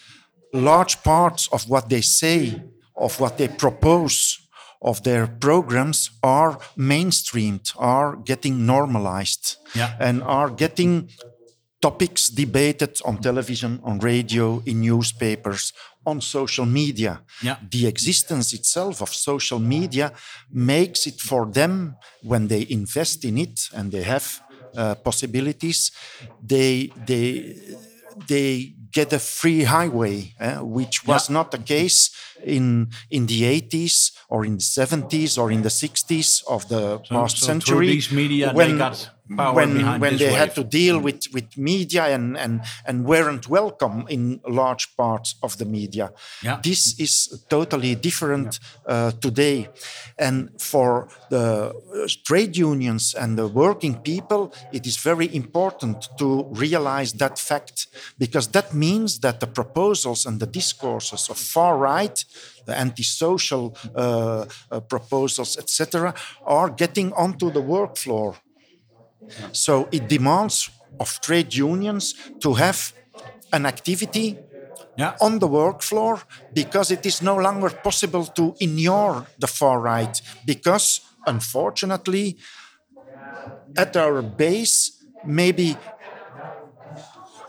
large 0.53 1.03
parts 1.03 1.49
of 1.51 1.67
what 1.71 1.89
they 1.89 2.03
say, 2.03 2.63
of 2.95 3.19
what 3.19 3.39
they 3.39 3.49
propose, 3.49 4.48
of 4.81 5.03
their 5.03 5.27
programs 5.27 6.11
are 6.23 6.59
mainstreamed, 6.77 7.73
are 7.79 8.17
getting 8.25 8.65
normalized, 8.67 9.57
Yeah. 9.75 9.95
and 10.01 10.23
are 10.23 10.51
getting 10.51 11.11
topics 11.81 12.29
debated 12.29 12.99
on 13.05 13.19
television, 13.19 13.81
on 13.85 13.99
radio, 14.01 14.63
in 14.67 14.81
newspapers, 14.81 15.73
on 16.05 16.21
social 16.21 16.67
media. 16.67 17.21
Yeah. 17.43 17.57
The 17.71 17.87
existence 17.87 18.53
itself 18.53 19.01
of 19.01 19.11
social 19.15 19.59
media 19.61 20.13
makes 20.51 21.07
it 21.07 21.21
for 21.21 21.47
them 21.47 21.97
when 22.23 22.49
they 22.49 22.67
invest 22.69 23.25
in 23.25 23.39
it 23.39 23.69
and 23.75 23.93
they 23.93 24.03
have 24.03 24.41
uh, 24.77 24.95
possibilities, 24.97 25.91
they 26.43 26.91
they 27.07 27.57
they 28.27 28.75
get 28.91 29.13
a 29.13 29.19
free 29.19 29.63
highway, 29.65 30.35
eh, 30.41 30.59
which 30.61 31.07
was 31.07 31.29
not 31.31 31.51
the 31.51 31.59
case 31.59 32.11
in 32.57 32.91
in 33.11 33.27
the 33.27 33.41
80s 33.43 34.13
or 34.29 34.45
in 34.45 34.55
the 34.57 34.69
70s 34.79 35.39
or 35.39 35.51
in 35.51 35.63
the 35.63 35.69
60s 35.69 36.43
of 36.49 36.69
the 36.69 36.99
past 37.11 37.39
so 37.39 37.47
through 37.47 37.53
century. 37.53 37.87
these 37.87 38.11
media, 38.11 38.53
they 38.55 38.77
got 38.77 39.11
power 39.37 39.55
when, 39.55 40.01
when 40.01 40.17
they 40.17 40.33
had 40.33 40.55
to 40.55 40.65
deal 40.65 40.99
with, 40.99 41.27
with 41.33 41.57
media 41.57 42.07
and, 42.07 42.37
and, 42.37 42.63
and 42.87 43.05
weren't 43.05 43.49
welcome 43.49 44.07
in 44.09 44.41
large 44.47 44.97
parts 44.97 45.35
of 45.43 45.59
the 45.59 45.65
media. 45.65 46.13
Yeah. 46.43 46.61
This 46.63 46.99
is 46.99 47.45
totally 47.49 47.95
different 47.95 48.61
uh, 48.87 49.13
today. 49.13 49.69
And 50.19 50.61
for 50.61 51.09
the 51.31 51.75
uh, 51.75 52.09
trade 52.25 52.57
unions 52.57 53.15
and 53.15 53.39
the 53.39 53.49
working 53.49 53.97
people, 53.97 54.53
it 54.73 54.87
is 54.87 54.97
very 54.97 55.35
important 55.35 56.09
to 56.19 56.47
realize 56.51 57.13
that 57.15 57.39
fact 57.39 57.89
because 58.19 58.49
that 58.49 58.75
means 58.75 59.21
that 59.21 59.41
the 59.41 59.47
proposals 59.47 60.27
and 60.27 60.41
the 60.41 60.47
discourses 60.47 61.29
of 61.31 61.39
far 61.39 61.77
right, 61.79 62.25
the 62.67 62.79
antisocial 62.79 63.77
uh, 63.95 64.45
uh, 64.71 64.81
proposals, 64.81 65.57
etc., 65.57 66.15
are 66.45 66.71
getting 66.71 67.13
onto 67.13 67.51
the 67.51 67.61
work 67.61 67.97
floor. 67.97 68.37
So 69.53 69.89
it 69.93 70.09
demands 70.09 70.71
of 71.01 71.21
trade 71.21 71.55
unions 71.55 72.15
to 72.41 72.55
have 72.55 72.93
an 73.53 73.67
activity 73.67 74.43
Yeah. 74.99 75.15
on 75.21 75.39
the 75.39 75.47
work 75.47 75.83
floor 75.83 76.23
because 76.53 76.91
it 76.95 77.07
is 77.07 77.23
no 77.23 77.37
longer 77.37 77.71
possible 77.71 78.27
to 78.35 78.55
ignore 78.61 79.27
the 79.39 79.47
far 79.47 79.79
right 79.81 80.21
because 80.45 81.01
unfortunately 81.27 82.37
at 83.77 83.97
our 83.97 84.23
base 84.23 84.93
maybe 85.23 85.77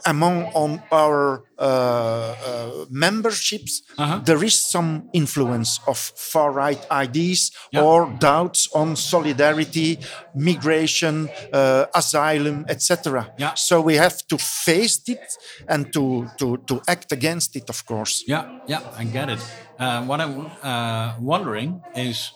among 0.06 0.46
on 0.54 0.82
our 0.90 1.44
uh, 1.58 2.34
uh, 2.48 2.84
memberships 2.90 3.82
Uh-huh. 3.98 4.20
there 4.24 4.42
is 4.44 4.56
some 4.74 5.08
influence 5.12 5.80
of 5.86 5.98
far 6.16 6.50
right 6.52 6.82
ideas 6.90 7.50
Yeah. 7.72 7.82
or 7.84 7.98
doubts 8.18 8.68
on 8.74 8.96
solidarity 8.96 9.98
migration 10.34 11.30
uh, 11.52 11.84
asylum 11.94 12.64
etc 12.68 13.30
Yeah. 13.36 13.52
so 13.54 13.80
we 13.80 13.96
have 13.96 14.16
to 14.28 14.36
face 14.38 15.00
it 15.06 15.24
and 15.68 15.92
to, 15.92 16.32
to, 16.38 16.46
to 16.66 16.80
act 16.88 17.12
against 17.12 17.56
it 17.56 17.68
of 17.68 17.84
course 17.84 18.24
Yeah, 18.26 18.44
yeah, 18.66 18.82
I 18.96 19.04
get 19.04 19.28
it. 19.28 19.40
Uh, 19.78 20.04
what 20.04 20.20
I'm 20.20 20.52
uh, 20.62 21.14
wondering 21.20 21.82
is, 21.94 22.32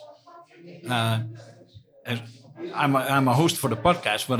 uh, 0.89 1.19
as 2.05 2.19
I'm 2.73 2.95
a, 2.95 2.99
I'm 2.99 3.27
a 3.27 3.33
host 3.33 3.57
for 3.57 3.69
the 3.69 3.77
podcast, 3.77 4.27
but 4.27 4.39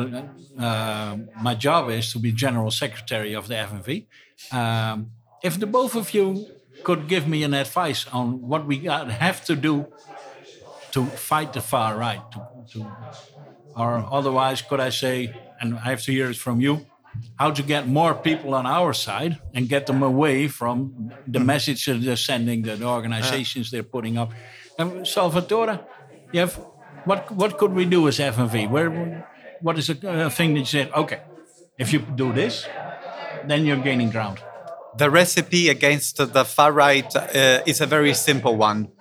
uh, 0.61 1.17
my 1.41 1.55
job 1.55 1.89
is 1.89 2.11
to 2.13 2.19
be 2.19 2.31
general 2.31 2.71
secretary 2.71 3.33
of 3.33 3.47
the 3.47 3.55
FNV. 3.55 4.05
Um, 4.51 5.11
if 5.43 5.59
the 5.59 5.67
both 5.67 5.95
of 5.95 6.13
you 6.13 6.47
could 6.83 7.07
give 7.07 7.27
me 7.27 7.43
an 7.43 7.53
advice 7.53 8.07
on 8.11 8.41
what 8.47 8.65
we 8.65 8.79
have 8.79 9.43
to 9.45 9.55
do 9.55 9.87
to 10.91 11.05
fight 11.05 11.53
the 11.53 11.61
far 11.61 11.97
right, 11.97 12.21
to, 12.31 12.47
to, 12.71 12.87
or 13.75 14.07
otherwise, 14.11 14.61
could 14.61 14.79
I 14.79 14.89
say, 14.89 15.33
and 15.59 15.75
I 15.75 15.89
have 15.89 16.01
to 16.03 16.11
hear 16.11 16.29
it 16.29 16.37
from 16.37 16.61
you, 16.61 16.85
how 17.37 17.51
to 17.51 17.63
get 17.63 17.87
more 17.87 18.13
people 18.13 18.53
on 18.53 18.65
our 18.65 18.93
side 18.93 19.39
and 19.53 19.67
get 19.69 19.85
them 19.87 20.03
away 20.03 20.47
from 20.47 21.11
the 21.27 21.39
message 21.39 21.85
that 21.85 22.01
they're 22.01 22.15
sending, 22.15 22.61
the, 22.61 22.75
the 22.75 22.85
organizations 22.85 23.71
they're 23.71 23.83
putting 23.83 24.17
up. 24.17 24.31
And 24.77 25.07
Salvatore, 25.07 25.79
you 26.31 26.41
have, 26.41 26.59
what 27.05 27.31
what 27.31 27.57
could 27.57 27.73
we 27.73 27.85
do 27.85 28.07
as 28.07 28.19
FNV? 28.19 28.69
Where, 28.69 29.27
what 29.61 29.77
is 29.77 29.89
a, 29.89 30.25
a 30.25 30.29
thing 30.29 30.53
that 30.53 30.59
you 30.61 30.65
said? 30.65 30.91
Okay, 30.93 31.21
if 31.77 31.93
you 31.93 31.99
do 31.99 32.33
this, 32.33 32.67
then 33.47 33.65
you're 33.65 33.77
gaining 33.77 34.09
ground. 34.09 34.39
The 34.97 35.09
recipe 35.09 35.69
against 35.69 36.17
the 36.17 36.45
far 36.45 36.71
right 36.71 37.15
uh, 37.15 37.61
is 37.65 37.81
a 37.81 37.85
very 37.85 38.13
simple 38.13 38.55
one. 38.55 38.91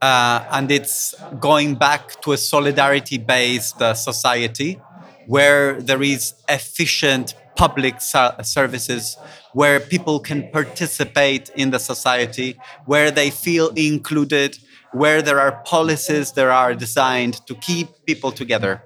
Uh, 0.00 0.44
and 0.50 0.70
it's 0.70 1.14
going 1.38 1.76
back 1.76 2.20
to 2.22 2.32
a 2.32 2.36
solidarity 2.36 3.18
based 3.18 3.80
uh, 3.80 3.94
society 3.94 4.80
where 5.26 5.80
there 5.80 6.02
is 6.02 6.34
efficient 6.48 7.34
public 7.56 8.00
ser- 8.00 8.34
services, 8.42 9.16
where 9.52 9.78
people 9.78 10.18
can 10.18 10.50
participate 10.50 11.50
in 11.54 11.70
the 11.70 11.78
society, 11.78 12.58
where 12.86 13.10
they 13.10 13.30
feel 13.30 13.68
included, 13.76 14.58
where 14.92 15.22
there 15.22 15.40
are 15.40 15.52
policies 15.64 16.32
that 16.32 16.46
are 16.46 16.74
designed 16.74 17.44
to 17.46 17.54
keep 17.56 17.88
people 18.06 18.30
together. 18.30 18.84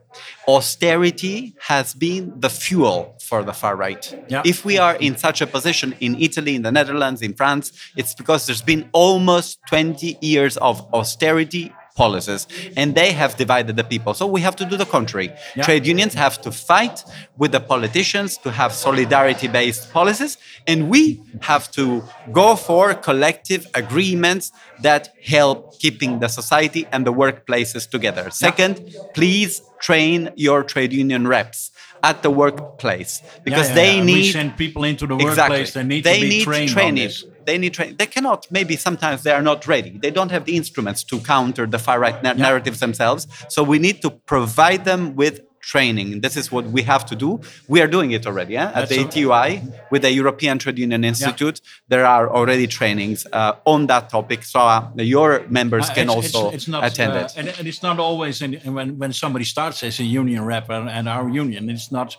Austerity 0.48 1.54
has 1.60 1.94
been 1.94 2.32
the 2.40 2.48
fuel 2.48 3.18
for 3.22 3.42
the 3.42 3.52
far 3.52 3.76
right. 3.76 4.16
Yeah. 4.28 4.42
If 4.44 4.64
we 4.64 4.78
are 4.78 4.94
in 4.96 5.16
such 5.16 5.40
a 5.40 5.46
position 5.46 5.94
in 6.00 6.20
Italy, 6.20 6.54
in 6.54 6.62
the 6.62 6.72
Netherlands, 6.72 7.22
in 7.22 7.34
France, 7.34 7.72
it's 7.96 8.14
because 8.14 8.46
there's 8.46 8.62
been 8.62 8.88
almost 8.92 9.58
20 9.68 10.18
years 10.20 10.56
of 10.58 10.82
austerity 10.94 11.72
policies 11.96 12.46
and 12.76 12.94
they 12.94 13.10
have 13.12 13.36
divided 13.36 13.74
the 13.76 13.84
people. 13.84 14.12
So 14.14 14.26
we 14.26 14.40
have 14.42 14.56
to 14.56 14.64
do 14.64 14.76
the 14.76 14.84
contrary. 14.96 15.30
Yeah. 15.56 15.62
Trade 15.64 15.84
unions 15.86 16.14
have 16.14 16.40
to 16.42 16.50
fight 16.52 17.02
with 17.40 17.50
the 17.52 17.60
politicians 17.74 18.36
to 18.44 18.50
have 18.52 18.70
solidarity 18.72 19.48
based 19.48 19.92
policies 19.92 20.36
and 20.66 20.78
we 20.94 21.02
have 21.40 21.70
to 21.72 22.04
go 22.32 22.54
for 22.54 22.94
collective 22.94 23.66
agreements 23.74 24.52
that 24.82 25.02
help 25.24 25.58
keeping 25.80 26.20
the 26.20 26.28
society 26.28 26.86
and 26.92 27.06
the 27.06 27.12
workplaces 27.12 27.88
together. 27.88 28.30
Second, 28.30 28.74
please 29.14 29.62
train 29.80 30.30
your 30.36 30.62
trade 30.62 30.92
union 30.92 31.26
reps 31.26 31.70
at 32.02 32.22
the 32.22 32.30
workplace 32.30 33.22
because 33.42 33.68
Yeah, 33.70 33.74
yeah, 33.74 33.80
they 33.82 33.96
yeah. 33.96 34.04
need 34.04 34.14
We 34.26 34.30
send 34.32 34.56
people 34.56 34.84
into 34.84 35.06
the 35.06 35.16
workplace. 35.16 35.70
exactly. 35.76 36.00
They 36.00 36.20
need 36.20 36.28
to 36.32 36.36
be 36.36 36.44
trained 36.44 36.70
on 36.70 36.74
training. 36.74 37.10
They 37.46 37.58
need 37.58 37.72
training. 37.74 37.96
They 37.96 38.06
cannot. 38.06 38.46
Maybe 38.50 38.76
sometimes 38.76 39.22
they 39.22 39.32
are 39.38 39.42
not 39.42 39.66
ready. 39.66 39.92
They 40.04 40.10
don't 40.10 40.30
have 40.30 40.44
the 40.44 40.56
instruments 40.56 41.04
to 41.04 41.18
counter 41.20 41.64
the 41.66 41.78
far 41.78 41.98
right 42.00 42.18
na- 42.22 42.34
narratives 42.46 42.80
themselves. 42.80 43.26
So 43.48 43.62
we 43.62 43.78
need 43.78 44.02
to 44.02 44.10
provide 44.10 44.84
them 44.84 45.14
with 45.16 45.40
training. 45.60 46.20
This 46.20 46.36
is 46.36 46.52
what 46.52 46.64
we 46.76 46.82
have 46.82 47.04
to 47.06 47.16
do. 47.16 47.40
We 47.68 47.80
are 47.82 47.88
doing 47.88 48.12
it 48.12 48.26
already 48.26 48.56
eh? 48.56 48.62
at 48.62 48.88
the 48.88 49.02
That's 49.02 49.16
ETUI 49.16 49.90
with 49.90 50.02
the 50.02 50.12
European 50.12 50.58
Trade 50.58 50.78
Union 50.78 51.02
Institute. 51.02 51.60
There 51.88 52.06
are 52.06 52.30
already 52.30 52.66
trainings 52.68 53.26
uh, 53.32 53.52
on 53.64 53.86
that 53.88 54.08
topic, 54.08 54.44
so 54.44 54.60
uh, 54.60 54.88
your 55.16 55.30
members 55.48 55.90
Uh, 55.90 55.94
can 55.94 56.04
it's- 56.08 56.16
also 56.16 56.40
it's, 56.48 56.56
it's 56.56 56.68
not, 56.68 56.84
attend 56.84 57.12
uh, 57.12 57.24
it. 57.24 57.32
And, 57.38 57.48
and 57.58 57.66
it's 57.70 57.82
not 57.82 57.98
always 57.98 58.40
in, 58.42 58.52
when 58.78 58.88
when 59.02 59.12
somebody 59.12 59.44
starts 59.44 59.82
as 59.82 59.98
a 60.00 60.04
union 60.20 60.42
rep 60.44 60.70
and, 60.70 60.88
and 60.88 61.08
our 61.08 61.28
union, 61.44 61.62
it's 61.68 61.90
not 61.90 62.16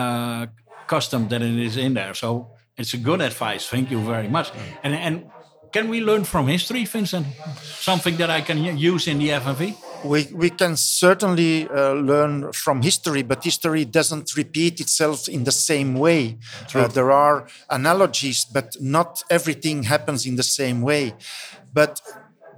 uh, 0.00 0.46
custom 0.86 1.28
that 1.28 1.42
it 1.42 1.58
is 1.68 1.76
in 1.76 1.94
there. 1.94 2.14
So 2.14 2.30
it's 2.80 2.94
a 2.94 2.98
good 2.98 3.20
advice. 3.20 3.68
Thank 3.68 3.90
you 3.90 4.00
very 4.00 4.28
much. 4.28 4.50
And 4.82 4.94
and 4.94 5.30
can 5.72 5.88
we 5.88 6.00
learn 6.00 6.24
from 6.24 6.48
history, 6.48 6.84
Vincent? 6.84 7.26
Something 7.62 8.16
that 8.16 8.30
I 8.30 8.40
can 8.40 8.58
use 8.92 9.10
in 9.10 9.18
the 9.18 9.28
FNV? 9.30 9.76
we, 10.04 10.28
we 10.34 10.50
can 10.50 10.76
certainly 10.76 11.68
uh, 11.68 11.92
learn 11.92 12.52
from 12.52 12.82
history, 12.82 13.22
but 13.22 13.44
history 13.44 13.84
doesn't 13.84 14.36
repeat 14.36 14.80
itself 14.80 15.28
in 15.28 15.44
the 15.44 15.52
same 15.52 15.94
way. 15.94 16.38
Uh, 16.74 16.88
there 16.88 17.10
are 17.10 17.46
analogies, 17.68 18.44
but 18.44 18.76
not 18.80 19.22
everything 19.30 19.84
happens 19.84 20.26
in 20.26 20.36
the 20.36 20.42
same 20.42 20.80
way. 20.80 21.14
But 21.72 22.00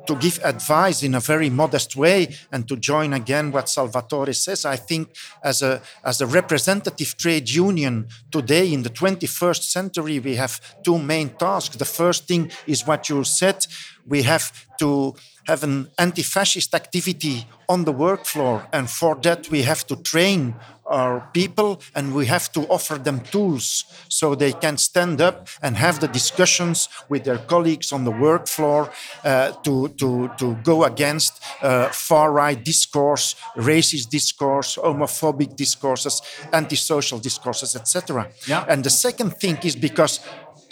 to 0.06 0.16
give 0.16 0.40
advice 0.44 1.02
in 1.02 1.14
a 1.14 1.20
very 1.20 1.50
modest 1.50 1.96
way 1.96 2.34
and 2.50 2.66
to 2.68 2.76
join 2.76 3.12
again 3.12 3.52
what 3.52 3.68
Salvatore 3.68 4.32
says, 4.32 4.64
I 4.64 4.76
think 4.76 5.14
as 5.42 5.62
a 5.62 5.80
as 6.04 6.20
a 6.20 6.26
representative 6.26 7.16
trade 7.16 7.48
union 7.50 8.08
today 8.30 8.72
in 8.72 8.82
the 8.82 8.90
21st 8.90 9.62
century, 9.62 10.18
we 10.18 10.36
have 10.36 10.60
two 10.82 10.98
main 10.98 11.30
tasks. 11.30 11.76
The 11.76 11.84
first 11.84 12.26
thing 12.26 12.50
is 12.66 12.86
what 12.86 13.08
you 13.08 13.24
said: 13.24 13.66
we 14.06 14.22
have 14.22 14.52
to 14.78 15.14
have 15.46 15.62
an 15.64 15.88
anti-fascist 15.98 16.74
activity 16.74 17.46
on 17.68 17.84
the 17.84 17.92
work 17.92 18.24
floor, 18.24 18.66
and 18.72 18.88
for 18.88 19.14
that 19.22 19.50
we 19.50 19.62
have 19.62 19.86
to 19.86 19.96
train 19.96 20.54
our 20.92 21.28
people 21.32 21.80
and 21.94 22.14
we 22.14 22.26
have 22.26 22.52
to 22.52 22.60
offer 22.68 22.98
them 22.98 23.20
tools 23.20 23.84
so 24.08 24.34
they 24.34 24.52
can 24.52 24.76
stand 24.76 25.20
up 25.20 25.48
and 25.62 25.76
have 25.76 26.00
the 26.00 26.08
discussions 26.08 26.88
with 27.08 27.24
their 27.24 27.38
colleagues 27.38 27.92
on 27.92 28.04
the 28.04 28.10
work 28.10 28.46
floor 28.46 28.90
uh, 29.24 29.52
to, 29.64 29.88
to, 29.88 30.30
to 30.36 30.54
go 30.62 30.84
against 30.84 31.42
uh, 31.62 31.88
far 31.88 32.32
right 32.32 32.62
discourse, 32.62 33.36
racist 33.56 34.10
discourse, 34.10 34.76
homophobic 34.76 35.56
discourses, 35.56 36.20
antisocial 36.52 37.18
discourses, 37.18 37.74
etc. 37.74 38.28
Yeah. 38.46 38.64
And 38.68 38.84
the 38.84 38.90
second 38.90 39.36
thing 39.38 39.58
is 39.62 39.76
because 39.76 40.20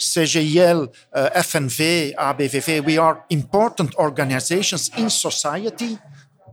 CGIL, 0.01 0.93
uh, 1.13 1.29
FNV, 1.35 2.15
ABVV, 2.15 2.83
we 2.83 2.97
are 2.97 3.23
important 3.29 3.95
organizations 3.95 4.89
in 4.97 5.09
society 5.09 5.97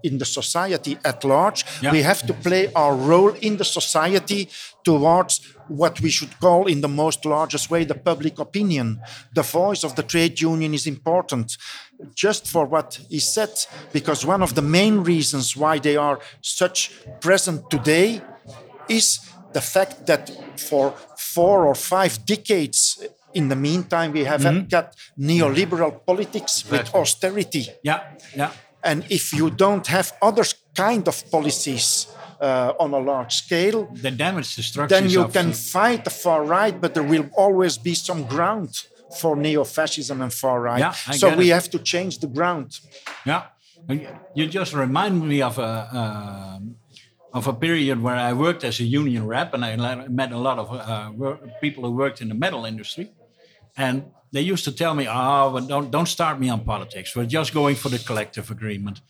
in 0.02 0.18
the 0.18 0.24
society 0.24 0.98
at 1.04 1.24
large. 1.24 1.64
Yeah. 1.82 1.92
We 1.92 2.02
have 2.02 2.26
to 2.26 2.32
play 2.32 2.72
our 2.74 2.94
role 2.94 3.34
in 3.40 3.56
the 3.56 3.64
society 3.64 4.48
towards 4.84 5.40
what 5.68 6.00
we 6.00 6.10
should 6.10 6.38
call, 6.40 6.66
in 6.66 6.80
the 6.80 6.88
most 6.88 7.24
largest 7.24 7.70
way, 7.70 7.84
the 7.84 7.94
public 7.94 8.38
opinion. 8.38 9.00
The 9.34 9.42
voice 9.42 9.84
of 9.84 9.96
the 9.96 10.02
trade 10.02 10.40
union 10.40 10.72
is 10.72 10.86
important. 10.86 11.56
Just 12.14 12.46
for 12.46 12.64
what 12.64 13.00
he 13.08 13.18
said, 13.18 13.50
because 13.92 14.24
one 14.24 14.42
of 14.42 14.54
the 14.54 14.62
main 14.62 14.98
reasons 14.98 15.56
why 15.56 15.78
they 15.78 15.96
are 15.96 16.20
such 16.40 16.92
present 17.20 17.68
today 17.70 18.22
is 18.88 19.20
the 19.52 19.60
fact 19.60 20.06
that 20.06 20.30
for 20.56 20.94
four 21.16 21.66
or 21.66 21.74
five 21.74 22.24
decades 22.24 23.04
in 23.32 23.48
the 23.48 23.56
meantime, 23.56 24.12
we 24.12 24.24
have 24.24 24.68
got 24.68 24.94
neoliberal 25.18 26.04
politics 26.04 26.64
with 26.70 26.94
austerity. 26.94 27.66
Yeah, 27.82 28.00
yeah. 28.34 28.50
And 28.82 29.04
if 29.10 29.32
you 29.32 29.50
don't 29.50 29.86
have 29.88 30.12
other 30.22 30.44
kind 30.74 31.08
of 31.08 31.30
policies 31.30 32.06
uh, 32.40 32.72
on 32.78 32.94
a 32.94 32.98
large 32.98 33.34
scale, 33.34 33.88
The 33.92 34.10
damage 34.10 34.54
the 34.56 34.62
structures 34.62 35.00
then 35.00 35.10
you 35.10 35.22
of 35.24 35.32
can 35.32 35.52
fight 35.52 36.04
the 36.04 36.10
far 36.10 36.44
right, 36.44 36.80
but 36.80 36.94
there 36.94 37.02
will 37.02 37.28
always 37.36 37.78
be 37.78 37.94
some 37.94 38.24
ground 38.26 38.70
for 39.20 39.36
neo-fascism 39.36 40.20
and 40.20 40.32
far 40.32 40.60
right. 40.60 40.78
Yeah, 40.78 40.94
I 41.06 41.16
so 41.16 41.34
we 41.36 41.50
it. 41.50 41.54
have 41.54 41.68
to 41.70 41.78
change 41.78 42.18
the 42.20 42.28
ground. 42.28 42.78
Yeah, 43.24 43.42
you 44.34 44.46
just 44.46 44.72
remind 44.74 45.26
me 45.26 45.42
of 45.42 45.58
a 45.58 45.88
um 45.92 46.76
of 47.32 47.46
a 47.46 47.52
period 47.52 48.02
where 48.02 48.16
I 48.16 48.32
worked 48.32 48.64
as 48.64 48.80
a 48.80 48.84
union 48.84 49.26
rep, 49.26 49.54
and 49.54 49.64
I 49.64 49.76
met 50.08 50.32
a 50.32 50.38
lot 50.38 50.58
of 50.58 50.66
uh, 50.72 51.36
people 51.60 51.84
who 51.84 51.92
worked 51.92 52.20
in 52.20 52.28
the 52.28 52.34
metal 52.34 52.64
industry, 52.64 53.10
and 53.76 54.02
they 54.32 54.42
used 54.42 54.64
to 54.64 54.72
tell 54.72 54.94
me, 54.94 55.06
"Oh, 55.08 55.50
but 55.52 55.66
don't 55.68 55.90
don't 55.90 56.08
start 56.08 56.38
me 56.40 56.48
on 56.50 56.60
politics. 56.64 57.14
We're 57.16 57.26
just 57.38 57.52
going 57.54 57.76
for 57.76 57.88
the 57.90 57.98
collective 57.98 58.50
agreement." 58.50 59.00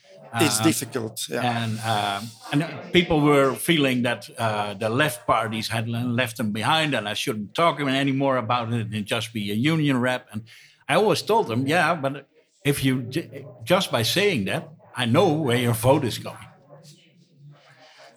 It's 0.40 0.60
Uh, 0.60 0.64
difficult. 0.64 1.26
Yeah. 1.28 1.62
and 1.62 1.72
um, 1.94 2.30
and 2.52 2.92
people 2.92 3.20
were 3.20 3.54
feeling 3.54 4.02
that 4.02 4.28
uh, 4.38 4.74
the 4.74 4.90
left 4.90 5.26
parties 5.26 5.68
had 5.68 5.88
left 5.88 6.36
them 6.36 6.52
behind, 6.52 6.94
and 6.94 7.08
I 7.08 7.14
shouldn't 7.14 7.54
talk 7.54 7.80
anymore 7.80 8.36
about 8.36 8.72
it 8.72 8.86
and 8.92 9.06
just 9.06 9.32
be 9.32 9.50
a 9.50 9.54
union 9.72 9.96
rep. 10.02 10.26
And 10.32 10.42
I 10.88 10.94
always 10.96 11.22
told 11.22 11.46
them, 11.46 11.66
yeah, 11.66 11.94
but 11.94 12.28
if 12.64 12.84
you 12.84 13.02
just 13.64 13.90
by 13.90 14.02
saying 14.04 14.44
that, 14.46 14.68
I 14.96 15.06
know 15.06 15.32
where 15.32 15.56
your 15.56 15.74
vote 15.74 16.04
is 16.06 16.18
going. 16.18 16.46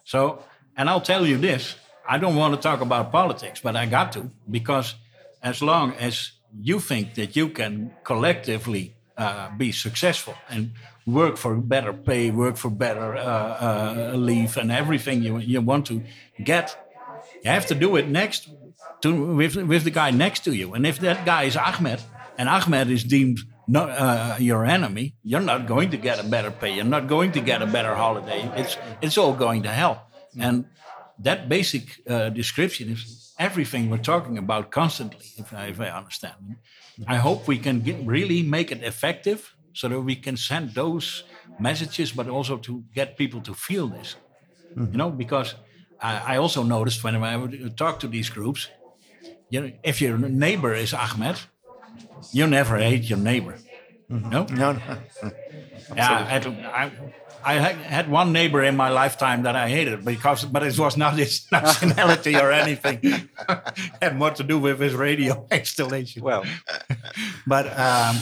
So, 0.04 0.44
and 0.76 0.90
I'll 0.90 1.02
tell 1.02 1.26
you 1.26 1.38
this: 1.38 1.76
I 2.08 2.18
don't 2.18 2.36
want 2.36 2.54
to 2.56 2.60
talk 2.70 2.82
about 2.82 3.12
politics, 3.12 3.62
but 3.62 3.76
I 3.76 3.86
got 3.86 4.12
to 4.14 4.30
because 4.50 4.96
as 5.42 5.62
long 5.62 5.94
as 5.94 6.32
you 6.60 6.80
think 6.80 7.16
that 7.16 7.36
you 7.36 7.50
can 7.50 7.92
collectively 8.04 8.96
uh, 9.18 9.50
be 9.58 9.72
successful 9.72 10.36
and 10.50 10.72
work 11.06 11.38
for 11.38 11.56
better 11.56 11.94
pay, 11.94 12.32
work 12.32 12.58
for 12.58 12.70
better 12.70 13.16
uh, 13.16 13.22
uh, 13.22 14.14
leave, 14.16 14.58
and 14.58 14.72
everything 14.72 15.24
you 15.24 15.38
you 15.40 15.62
want 15.62 15.86
to 15.88 16.04
get, 16.44 16.78
you 17.44 17.52
have 17.52 17.66
to 17.66 17.76
do 17.76 17.96
it 17.96 18.08
next 18.08 18.50
to 19.02 19.36
with 19.36 19.56
with 19.56 19.84
the 19.84 19.92
guy 19.92 20.12
next 20.12 20.44
to 20.44 20.52
you. 20.54 20.74
And 20.74 20.86
if 20.86 21.00
that 21.00 21.26
guy 21.26 21.44
is 21.44 21.56
Ahmed, 21.56 22.02
and 22.38 22.50
Ahmed 22.50 22.90
is 22.90 23.04
deemed 23.04 23.40
not 23.68 23.90
uh, 23.90 24.36
your 24.40 24.66
enemy, 24.66 25.16
you're 25.24 25.46
not 25.46 25.68
going 25.68 25.92
to 25.92 25.98
get 25.98 26.20
a 26.20 26.24
better 26.24 26.52
pay. 26.52 26.76
You're 26.76 26.84
not 26.98 27.08
going 27.08 27.32
to 27.34 27.42
get 27.42 27.62
a 27.62 27.66
better 27.66 27.96
holiday. 27.96 28.50
It's 28.56 28.78
it's 29.02 29.18
all 29.18 29.34
going 29.34 29.64
to 29.64 29.70
hell. 29.70 30.08
And 30.40 30.66
that 31.20 31.50
basic 31.50 32.02
uh, 32.08 32.30
description 32.30 32.90
is 32.90 33.21
everything 33.42 33.90
we're 33.90 33.98
talking 34.14 34.38
about 34.38 34.72
constantly. 34.72 35.28
If 35.38 35.54
I, 35.54 35.68
if 35.68 35.80
I 35.80 35.90
understand, 35.90 36.36
I 37.08 37.18
hope 37.18 37.48
we 37.48 37.60
can 37.60 37.82
get, 37.82 37.98
really 38.06 38.44
make 38.44 38.72
it 38.72 38.84
effective 38.84 39.56
so 39.74 39.88
that 39.90 40.02
we 40.02 40.16
can 40.16 40.38
send 40.38 40.76
those 40.76 41.24
messages, 41.58 42.12
but 42.12 42.30
also 42.30 42.58
to 42.60 42.84
get 42.94 43.18
people 43.18 43.42
to 43.44 43.54
feel 43.54 43.88
this. 43.90 44.18
Hmm. 44.76 44.88
You 44.92 44.98
know, 44.98 45.12
because 45.12 45.56
I, 46.02 46.36
I 46.36 46.38
also 46.38 46.64
noticed 46.64 47.04
when 47.04 47.16
I 47.24 47.38
would 47.38 47.78
talk 47.78 48.00
to 48.02 48.08
these 48.08 48.30
groups, 48.30 48.70
you 49.50 49.62
know, 49.62 49.72
if 49.84 50.02
your 50.02 50.18
neighbor 50.18 50.74
is 50.76 50.94
Ahmed, 50.94 51.38
you 52.32 52.48
never 52.48 52.78
hate 52.78 53.10
your 53.10 53.20
neighbor. 53.20 53.64
Hmm. 54.10 54.30
No? 54.30 54.46
No, 54.46 54.74
no. 54.74 54.98
Yeah, 55.96 56.10
I 56.32 56.86
I, 56.86 56.92
I 57.44 57.54
had- 57.54 57.78
had 57.78 58.10
one 58.10 58.32
neighbor 58.32 58.62
in 58.64 58.76
my 58.76 58.90
lifetime 58.90 59.44
that 59.44 59.56
I 59.56 59.70
hated 59.70 60.04
because, 60.06 60.46
but 60.46 60.64
it 60.64 60.78
was 60.78 60.96
not 60.98 61.18
his 61.18 61.48
nationality 61.52 62.36
or 62.36 62.52
anything. 62.52 63.30
had 64.02 64.18
more 64.18 64.32
to 64.32 64.44
do 64.44 64.60
with 64.60 64.80
his 64.80 64.94
radio 64.94 65.46
installation. 65.52 66.24
Well, 66.24 66.44
But 67.48 67.66
um, 67.78 68.16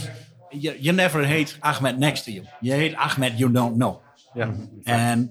you, 0.52 0.74
you 0.80 0.92
never 0.94 1.24
hate 1.24 1.58
Ahmed 1.64 2.00
next 2.00 2.22
to 2.26 2.32
you. 2.32 2.44
You 2.62 2.74
hate 2.74 2.96
Ahmed 2.96 3.40
you 3.40 3.50
don't 3.50 3.78
know. 3.78 4.02
yeah. 4.36 4.52
And 4.86 5.30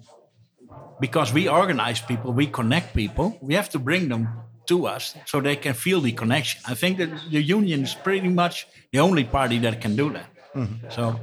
because 1.00 1.32
we 1.32 1.48
organize 1.48 2.00
people, 2.00 2.32
we 2.32 2.46
connect 2.46 2.94
people, 2.94 3.38
we 3.40 3.54
have 3.54 3.68
to 3.70 3.78
bring 3.78 4.08
them 4.08 4.28
to 4.66 4.86
us 4.86 5.14
so 5.26 5.40
they 5.40 5.56
can 5.56 5.74
feel 5.74 6.00
the 6.00 6.12
connection. 6.12 6.60
I 6.66 6.74
think 6.74 6.98
that 6.98 7.08
the 7.30 7.40
union 7.42 7.82
is 7.84 7.94
pretty 7.94 8.28
much 8.28 8.66
the 8.92 8.98
only 9.00 9.24
party 9.24 9.58
that 9.60 9.80
can 9.80 9.96
do 9.96 10.10
that. 10.12 10.26
So, 10.92 11.20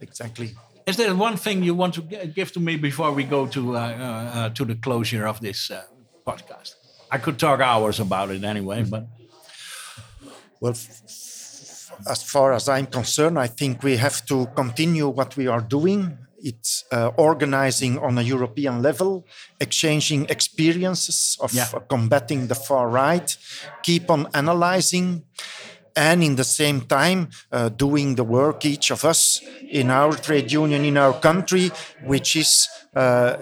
exactly. 0.00 0.54
Is 0.86 0.96
there 0.96 1.14
one 1.14 1.36
thing 1.36 1.62
you 1.62 1.74
want 1.74 1.94
to 1.94 2.02
give 2.34 2.52
to 2.52 2.60
me 2.60 2.76
before 2.76 3.12
we 3.12 3.24
go 3.24 3.46
to 3.46 3.76
uh, 3.76 3.80
uh, 3.80 4.38
uh, 4.38 4.48
to 4.50 4.64
the 4.64 4.74
closure 4.74 5.26
of 5.26 5.40
this 5.40 5.70
uh, 5.70 5.82
podcast? 6.26 6.74
I 7.10 7.18
could 7.18 7.38
talk 7.38 7.60
hours 7.60 8.00
about 8.00 8.30
it 8.30 8.44
anyway, 8.44 8.84
but 8.84 9.06
Well, 10.60 10.74
as 12.10 12.22
far 12.22 12.52
as 12.52 12.68
I'm 12.68 12.86
concerned, 12.86 13.38
I 13.38 13.46
think 13.46 13.82
we 13.82 13.96
have 13.96 14.24
to 14.26 14.46
continue 14.54 15.08
what 15.08 15.36
we 15.36 15.46
are 15.46 15.60
doing. 15.60 16.18
It's 16.42 16.84
uh, 16.92 17.10
organizing 17.16 17.98
on 17.98 18.18
a 18.18 18.22
European 18.22 18.82
level, 18.82 19.24
exchanging 19.60 20.26
experiences 20.28 21.36
of 21.40 21.52
Yeah. 21.52 21.68
combating 21.88 22.48
the 22.48 22.54
far 22.54 22.88
right, 22.88 23.36
keep 23.82 24.10
on 24.10 24.26
analyzing, 24.34 25.22
and 25.96 26.22
in 26.22 26.36
the 26.36 26.44
same 26.44 26.80
time 26.82 27.28
uh, 27.52 27.68
doing 27.68 28.16
the 28.16 28.24
work 28.24 28.64
each 28.64 28.90
of 28.90 29.04
us 29.04 29.40
in 29.70 29.90
our 29.90 30.12
trade 30.16 30.50
union 30.52 30.84
in 30.84 30.96
our 30.96 31.12
country, 31.20 31.70
which 32.04 32.36
is 32.36 32.68
uh, 32.96 33.36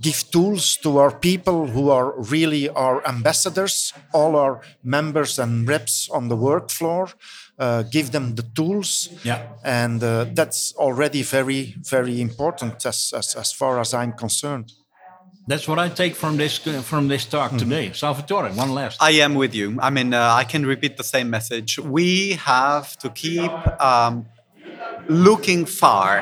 give 0.00 0.30
tools 0.30 0.76
to 0.76 0.98
our 0.98 1.10
people 1.18 1.66
who 1.66 1.90
are 1.90 2.12
really 2.30 2.68
our 2.68 3.06
ambassadors, 3.06 3.92
all 4.12 4.36
our 4.36 4.60
members 4.82 5.38
and 5.38 5.66
reps 5.68 6.08
on 6.10 6.28
the 6.28 6.36
work 6.36 6.70
floor. 6.70 7.08
Uh, 7.58 7.82
give 7.90 8.12
them 8.12 8.36
the 8.36 8.44
tools, 8.54 9.08
Yeah. 9.24 9.42
and 9.64 10.00
uh, 10.02 10.26
that's 10.32 10.72
already 10.76 11.22
very, 11.24 11.74
very 11.90 12.20
important 12.20 12.86
as, 12.86 13.12
as 13.12 13.34
as 13.34 13.52
far 13.52 13.80
as 13.80 13.92
I'm 13.92 14.12
concerned. 14.12 14.70
That's 15.48 15.66
what 15.66 15.78
I 15.78 15.88
take 15.88 16.14
from 16.14 16.36
this 16.36 16.58
from 16.58 17.08
this 17.08 17.24
talk 17.24 17.56
today. 17.56 17.90
Salvatore, 17.92 18.50
one 18.50 18.74
last. 18.74 19.02
I 19.02 19.12
am 19.24 19.34
with 19.34 19.54
you. 19.54 19.78
I 19.80 19.88
mean, 19.90 20.12
uh, 20.12 20.34
I 20.42 20.44
can 20.44 20.66
repeat 20.66 20.98
the 20.98 21.04
same 21.04 21.30
message. 21.30 21.78
We 21.78 22.32
have 22.32 22.96
to 22.98 23.08
keep 23.08 23.50
um, 23.82 24.26
looking 25.08 25.64
far, 25.64 26.20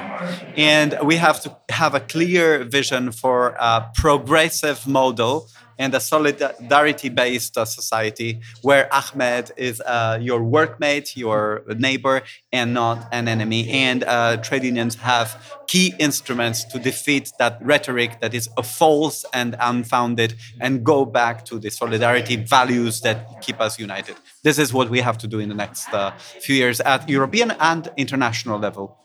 and 0.57 0.97
we 1.03 1.17
have 1.17 1.43
to 1.43 1.57
have 1.71 1.95
a 1.95 2.01
clear 2.01 2.63
vision 2.65 3.11
for 3.11 3.57
a 3.59 3.91
progressive 3.95 4.87
model 4.87 5.49
and 5.79 5.95
a 5.95 6.01
solidarity 6.01 7.09
based 7.09 7.57
uh, 7.57 7.65
society 7.65 8.41
where 8.63 8.93
Ahmed 8.93 9.53
is 9.57 9.81
uh, 9.81 10.19
your 10.21 10.41
workmate, 10.41 11.17
your 11.17 11.63
neighbor, 11.77 12.23
and 12.53 12.75
not 12.75 13.09
an 13.13 13.29
enemy. 13.29 13.69
And 13.71 14.05
uh, 14.05 14.37
trade 14.39 14.65
unions 14.65 14.95
have 14.97 15.59
key 15.67 15.95
instruments 15.99 16.65
to 16.65 16.79
defeat 16.79 17.33
that 17.39 17.59
rhetoric 17.61 18.21
that 18.21 18.35
is 18.35 18.49
a 18.57 18.63
false 18.63 19.25
and 19.33 19.57
unfounded 19.61 20.35
and 20.61 20.85
go 20.85 21.05
back 21.05 21.45
to 21.47 21.59
the 21.59 21.71
solidarity 21.71 22.37
values 22.37 23.01
that 23.03 23.41
keep 23.43 23.61
us 23.61 23.79
united. 23.79 24.17
This 24.43 24.59
is 24.59 24.73
what 24.73 24.89
we 24.91 25.01
have 25.01 25.19
to 25.19 25.27
do 25.27 25.39
in 25.39 25.49
the 25.49 25.55
next 25.55 25.93
uh, 25.93 26.13
few 26.19 26.57
years 26.57 26.81
at 26.81 27.09
European 27.09 27.51
and 27.53 27.91
international 27.97 28.59
level. 28.59 28.97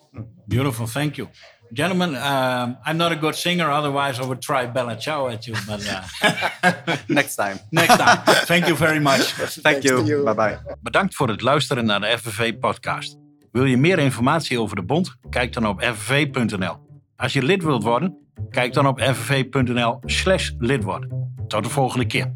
Beautiful, 0.47 0.87
thank 0.87 1.17
you. 1.17 1.29
Gentlemen, 1.73 2.15
um, 2.15 2.77
I'm 2.85 2.97
not 2.97 3.11
a 3.11 3.15
good 3.15 3.35
singer, 3.35 3.69
otherwise 3.69 4.19
I 4.21 4.25
would 4.25 4.41
try 4.41 4.71
Bella 4.71 4.95
Ciao 4.97 5.27
at 5.27 5.45
you, 5.45 5.55
but 5.65 5.79
uh, 5.87 6.71
Next 7.07 7.35
time. 7.35 7.59
next 7.69 7.97
time. 7.97 8.17
Thank 8.45 8.65
you 8.67 8.75
very 8.75 8.99
much. 8.99 9.19
Thank 9.63 9.83
you. 9.83 10.23
Bye 10.23 10.33
bye. 10.33 10.57
Bedankt 10.81 11.15
voor 11.15 11.27
het 11.27 11.41
luisteren 11.41 11.85
naar 11.85 11.99
de 11.99 12.17
FVV 12.17 12.59
podcast. 12.59 13.17
Wil 13.51 13.65
je 13.65 13.77
meer 13.77 13.99
informatie 13.99 14.59
over 14.59 14.75
de 14.75 14.83
bond? 14.83 15.15
Kijk 15.29 15.53
dan 15.53 15.67
op 15.67 15.81
fvv.nl. 15.81 16.75
Als 17.15 17.33
je 17.33 17.43
lid 17.43 17.63
wilt 17.63 17.83
worden, 17.83 18.17
kijk 18.49 18.73
dan 18.73 18.87
op 18.87 18.99
fvv.nl/slash 19.01 20.51
lid 20.57 20.83
worden. 20.83 21.33
Tot 21.47 21.63
de 21.63 21.69
volgende 21.69 22.05
keer. 22.05 22.33